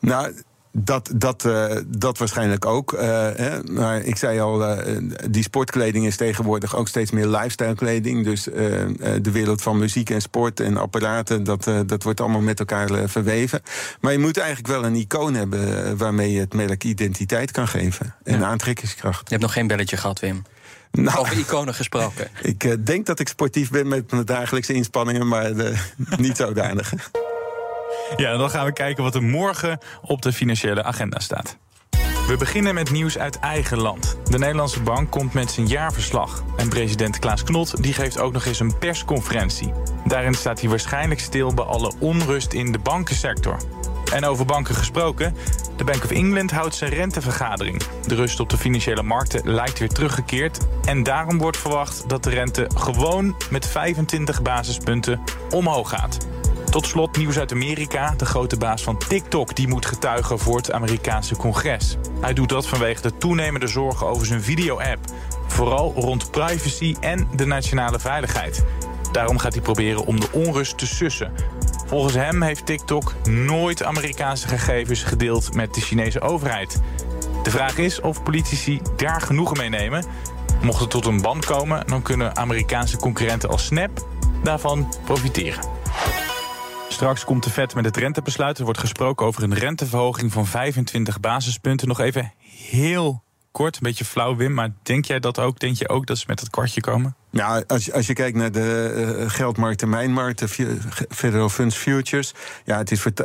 Nou 0.00 0.32
Dat, 0.74 1.10
dat, 1.14 1.44
uh, 1.44 1.76
dat 1.86 2.18
waarschijnlijk 2.18 2.66
ook. 2.66 2.92
Uh, 2.92 3.00
hè. 3.36 3.62
Maar 3.62 4.00
ik 4.00 4.16
zei 4.16 4.40
al, 4.40 4.62
uh, 4.62 4.96
die 5.30 5.42
sportkleding 5.42 6.06
is 6.06 6.16
tegenwoordig 6.16 6.76
ook 6.76 6.88
steeds 6.88 7.10
meer 7.10 7.26
lifestyle 7.26 7.74
kleding. 7.74 8.24
Dus 8.24 8.42
de 8.42 9.30
wereld 9.32 9.62
van 9.62 9.78
muziek 9.78 10.10
en 10.10 10.20
sport 10.20 10.60
en 10.60 10.76
apparaten, 10.76 11.44
dat, 11.44 11.70
dat 11.86 12.02
wordt 12.02 12.20
allemaal 12.20 12.40
met 12.40 12.58
elkaar 12.58 13.08
verweven. 13.08 13.62
Maar 14.00 14.12
je 14.12 14.18
moet 14.18 14.36
eigenlijk 14.36 14.68
wel 14.68 14.84
een 14.84 14.94
icoon 14.94 15.34
hebben 15.34 15.96
waarmee 15.96 16.32
je 16.32 16.40
het 16.40 16.54
merk 16.54 16.84
identiteit 16.84 17.50
kan 17.50 17.68
geven. 17.68 18.14
En 18.24 18.38
ja. 18.38 18.46
aantrekkingskracht. 18.46 19.20
Je 19.20 19.28
hebt 19.28 19.42
nog 19.42 19.52
geen 19.52 19.66
belletje 19.66 19.96
gehad, 19.96 20.20
Wim. 20.20 20.42
Nou, 20.90 21.18
Over 21.18 21.38
iconen 21.38 21.74
gesproken. 21.74 22.28
Ik 22.42 22.86
denk 22.86 23.06
dat 23.06 23.18
ik 23.18 23.28
sportief 23.28 23.70
ben 23.70 23.88
met 23.88 24.10
mijn 24.10 24.24
dagelijkse 24.24 24.72
inspanningen, 24.72 25.28
maar 25.28 25.52
niet 26.16 26.36
zodanig. 26.36 26.92
Ja, 28.16 28.36
dan 28.36 28.50
gaan 28.50 28.66
we 28.66 28.72
kijken 28.72 29.02
wat 29.02 29.14
er 29.14 29.22
morgen 29.22 29.78
op 30.02 30.22
de 30.22 30.32
financiële 30.32 30.82
agenda 30.82 31.18
staat. 31.18 31.56
We 32.26 32.36
beginnen 32.36 32.74
met 32.74 32.90
nieuws 32.90 33.18
uit 33.18 33.38
eigen 33.38 33.78
land. 33.78 34.16
De 34.24 34.38
Nederlandse 34.38 34.80
bank 34.80 35.10
komt 35.10 35.32
met 35.32 35.50
zijn 35.50 35.66
jaarverslag. 35.66 36.42
En 36.56 36.68
president 36.68 37.18
Klaas 37.18 37.44
Knot 37.44 37.82
die 37.82 37.92
geeft 37.92 38.18
ook 38.18 38.32
nog 38.32 38.44
eens 38.44 38.60
een 38.60 38.78
persconferentie. 38.78 39.72
Daarin 40.04 40.34
staat 40.34 40.60
hij 40.60 40.68
waarschijnlijk 40.68 41.20
stil 41.20 41.54
bij 41.54 41.64
alle 41.64 41.92
onrust 41.98 42.52
in 42.52 42.72
de 42.72 42.78
bankensector. 42.78 43.56
En 44.12 44.24
over 44.24 44.46
banken 44.46 44.74
gesproken, 44.74 45.34
de 45.76 45.84
Bank 45.84 46.04
of 46.04 46.10
England 46.10 46.50
houdt 46.50 46.74
zijn 46.74 46.90
rentevergadering. 46.90 47.82
De 48.06 48.14
rust 48.14 48.40
op 48.40 48.48
de 48.48 48.56
financiële 48.56 49.02
markten 49.02 49.54
lijkt 49.54 49.78
weer 49.78 49.88
teruggekeerd. 49.88 50.58
En 50.84 51.02
daarom 51.02 51.38
wordt 51.38 51.56
verwacht 51.56 52.08
dat 52.08 52.22
de 52.22 52.30
rente 52.30 52.70
gewoon 52.74 53.36
met 53.50 53.66
25 53.66 54.42
basispunten 54.42 55.20
omhoog 55.50 55.88
gaat. 55.88 56.26
Tot 56.72 56.86
slot 56.86 57.16
nieuws 57.16 57.38
uit 57.38 57.52
Amerika. 57.52 58.14
De 58.16 58.24
grote 58.24 58.56
baas 58.56 58.82
van 58.82 58.98
TikTok 58.98 59.56
die 59.56 59.68
moet 59.68 59.86
getuigen 59.86 60.38
voor 60.38 60.56
het 60.56 60.72
Amerikaanse 60.72 61.36
congres. 61.36 61.96
Hij 62.20 62.32
doet 62.32 62.48
dat 62.48 62.66
vanwege 62.66 63.02
de 63.02 63.16
toenemende 63.16 63.66
zorgen 63.66 64.06
over 64.06 64.26
zijn 64.26 64.42
video-app. 64.42 64.98
Vooral 65.46 65.92
rond 65.94 66.30
privacy 66.30 66.94
en 67.00 67.28
de 67.36 67.46
nationale 67.46 67.98
veiligheid. 67.98 68.64
Daarom 69.12 69.38
gaat 69.38 69.52
hij 69.52 69.62
proberen 69.62 70.06
om 70.06 70.20
de 70.20 70.28
onrust 70.32 70.78
te 70.78 70.86
sussen. 70.86 71.32
Volgens 71.86 72.14
hem 72.14 72.42
heeft 72.42 72.66
TikTok 72.66 73.14
nooit 73.24 73.82
Amerikaanse 73.82 74.48
gegevens 74.48 75.02
gedeeld 75.02 75.54
met 75.54 75.74
de 75.74 75.80
Chinese 75.80 76.20
overheid. 76.20 76.80
De 77.42 77.50
vraag 77.50 77.78
is 77.78 78.00
of 78.00 78.22
politici 78.22 78.80
daar 78.96 79.20
genoegen 79.20 79.56
mee 79.56 79.68
nemen. 79.68 80.04
Mocht 80.62 80.80
het 80.80 80.90
tot 80.90 81.06
een 81.06 81.20
ban 81.20 81.40
komen, 81.40 81.86
dan 81.86 82.02
kunnen 82.02 82.36
Amerikaanse 82.36 82.96
concurrenten 82.96 83.48
als 83.48 83.64
Snap 83.64 84.06
daarvan 84.42 84.92
profiteren. 85.04 85.71
Straks 86.92 87.24
komt 87.24 87.44
de 87.44 87.50
Fed 87.50 87.74
met 87.74 87.84
het 87.84 87.96
rentebesluit. 87.96 88.58
Er 88.58 88.64
wordt 88.64 88.78
gesproken 88.78 89.26
over 89.26 89.42
een 89.42 89.54
renteverhoging 89.54 90.32
van 90.32 90.46
25 90.46 91.20
basispunten. 91.20 91.88
Nog 91.88 92.00
even 92.00 92.32
heel 92.70 93.22
kort, 93.52 93.74
een 93.74 93.80
beetje 93.82 94.04
flauw, 94.04 94.36
Wim. 94.36 94.54
Maar 94.54 94.72
denk 94.82 95.04
jij 95.04 95.20
dat 95.20 95.38
ook? 95.38 95.58
Denk 95.58 95.76
je 95.76 95.88
ook 95.88 96.06
dat 96.06 96.18
ze 96.18 96.24
met 96.28 96.40
het 96.40 96.50
kwartje 96.50 96.80
komen? 96.80 97.14
Ja, 97.30 97.62
als, 97.66 97.84
je, 97.84 97.92
als 97.92 98.06
je 98.06 98.12
kijkt 98.12 98.36
naar 98.36 98.52
de 98.52 99.16
uh, 99.18 99.30
geldmarkt, 99.30 99.78
termijnmarkt, 99.78 100.38
de 100.38 100.78
Federal 101.08 101.48
Funds 101.48 101.76
Futures. 101.76 102.34
Ja, 102.64 102.78
het 102.78 102.90
is 102.90 103.00
voor 103.00 103.12
88% 103.12 103.16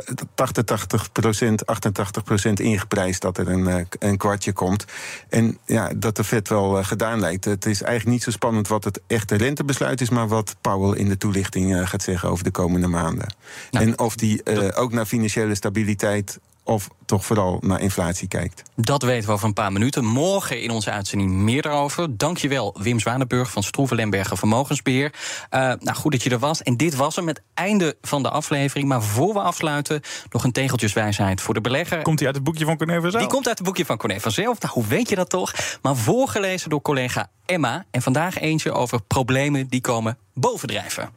88% 2.48 2.52
ingeprijsd 2.52 3.20
dat 3.20 3.38
er 3.38 3.48
een, 3.48 3.68
uh, 3.68 3.80
een 3.98 4.16
kwartje 4.16 4.52
komt. 4.52 4.84
En 5.28 5.58
ja, 5.66 5.92
dat 5.96 6.16
de 6.16 6.24
Fed 6.24 6.48
wel 6.48 6.78
uh, 6.78 6.84
gedaan 6.84 7.20
lijkt. 7.20 7.44
Het 7.44 7.66
is 7.66 7.82
eigenlijk 7.82 8.12
niet 8.12 8.22
zo 8.22 8.30
spannend 8.30 8.68
wat 8.68 8.84
het 8.84 9.00
echte 9.06 9.36
rentebesluit 9.36 10.00
is, 10.00 10.10
maar 10.10 10.28
wat 10.28 10.56
Powell 10.60 10.98
in 10.98 11.08
de 11.08 11.16
toelichting 11.16 11.88
gaat 11.88 12.02
zeggen 12.02 12.28
over 12.28 12.44
de 12.44 12.50
komende 12.50 12.88
maanden. 12.88 13.34
Ja, 13.70 13.80
en 13.80 13.98
of 13.98 14.14
die 14.14 14.74
ook 14.74 14.92
naar 14.92 15.06
financiële 15.06 15.54
stabiliteit 15.54 16.38
of 16.68 16.88
toch 17.04 17.24
vooral 17.24 17.58
naar 17.60 17.80
inflatie 17.80 18.28
kijkt. 18.28 18.62
Dat 18.74 19.02
weten 19.02 19.28
we 19.28 19.34
over 19.34 19.46
een 19.46 19.52
paar 19.52 19.72
minuten. 19.72 20.04
Morgen 20.04 20.62
in 20.62 20.70
onze 20.70 20.90
uitzending 20.90 21.30
meer 21.30 21.62
daarover. 21.62 22.16
Dankjewel 22.16 22.76
Wim 22.80 23.00
Zwanenburg 23.00 23.50
van 23.50 23.62
Stroeven 23.62 23.96
Lemberger 23.96 24.36
Vermogensbeheer. 24.36 25.12
Uh, 25.50 25.60
nou, 25.60 25.94
goed 25.94 26.12
dat 26.12 26.22
je 26.22 26.30
er 26.30 26.38
was. 26.38 26.62
En 26.62 26.76
dit 26.76 26.96
was 26.96 27.16
hem, 27.16 27.26
het 27.26 27.42
einde 27.54 27.96
van 28.00 28.22
de 28.22 28.30
aflevering. 28.30 28.88
Maar 28.88 29.02
voor 29.02 29.32
we 29.32 29.40
afsluiten, 29.40 30.00
nog 30.30 30.44
een 30.44 30.52
tegeltjeswijsheid 30.52 31.40
voor 31.40 31.54
de 31.54 31.60
belegger. 31.60 32.02
Komt 32.02 32.18
die 32.18 32.26
uit 32.26 32.36
het 32.36 32.44
boekje 32.44 32.64
van 32.64 32.76
Corné 32.76 33.00
van 33.00 33.10
Zelf? 33.10 33.22
Die 33.22 33.32
komt 33.32 33.46
uit 33.48 33.58
het 33.58 33.66
boekje 33.66 33.84
van 33.84 33.96
Corné 33.96 34.20
van 34.20 34.32
Zelf. 34.32 34.60
Nou, 34.60 34.72
hoe 34.72 34.86
weet 34.86 35.08
je 35.08 35.14
dat 35.14 35.30
toch? 35.30 35.54
Maar 35.82 35.96
voorgelezen 35.96 36.70
door 36.70 36.82
collega 36.82 37.30
Emma. 37.46 37.84
En 37.90 38.02
vandaag 38.02 38.40
eentje 38.40 38.72
over 38.72 39.02
problemen 39.02 39.68
die 39.68 39.80
komen 39.80 40.18
bovendrijven. 40.34 41.10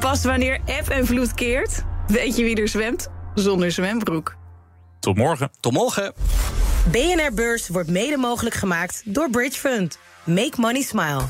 Pas 0.00 0.24
wanneer 0.24 0.60
eb 0.64 0.88
en 0.88 1.06
vloed 1.06 1.34
keert, 1.34 1.84
weet 2.06 2.36
je 2.36 2.44
wie 2.44 2.56
er 2.56 2.68
zwemt 2.68 3.08
zonder 3.34 3.72
zwembroek. 3.72 4.38
Tot 5.00 5.16
morgen. 5.16 5.50
Tot 5.60 5.72
morgen. 5.72 6.12
BNR 6.90 7.34
Beurs 7.34 7.68
wordt 7.68 7.88
mede 7.88 8.16
mogelijk 8.16 8.54
gemaakt 8.54 9.02
door 9.04 9.30
Bridge 9.30 9.58
Fund. 9.58 9.98
Make 10.24 10.52
money 10.56 10.82
smile. 10.82 11.22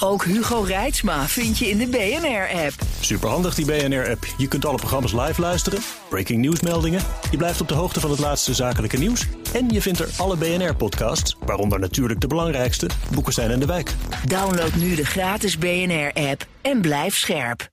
Ook 0.00 0.24
Hugo 0.24 0.60
Reitsma 0.60 1.26
vind 1.26 1.58
je 1.58 1.68
in 1.68 1.78
de 1.78 1.86
BNR-app. 1.86 2.74
Superhandig 3.00 3.54
die 3.54 3.64
BNR-app. 3.64 4.26
Je 4.36 4.48
kunt 4.48 4.64
alle 4.64 4.76
programma's 4.76 5.12
live 5.12 5.40
luisteren, 5.40 5.80
breaking 6.08 6.40
nieuwsmeldingen. 6.40 7.02
Je 7.30 7.36
blijft 7.36 7.60
op 7.60 7.68
de 7.68 7.74
hoogte 7.74 8.00
van 8.00 8.10
het 8.10 8.18
laatste 8.18 8.54
zakelijke 8.54 8.96
nieuws. 8.96 9.26
En 9.54 9.68
je 9.68 9.80
vindt 9.80 9.98
er 9.98 10.08
alle 10.16 10.36
BNR-podcasts, 10.36 11.36
waaronder 11.44 11.80
natuurlijk 11.80 12.20
de 12.20 12.26
belangrijkste, 12.26 12.88
Boeken 13.14 13.32
zijn 13.32 13.50
in 13.50 13.60
de 13.60 13.66
wijk. 13.66 13.94
Download 14.26 14.74
nu 14.74 14.94
de 14.94 15.04
gratis 15.04 15.58
BNR-app 15.58 16.46
en 16.62 16.80
blijf 16.80 17.16
scherp. 17.16 17.68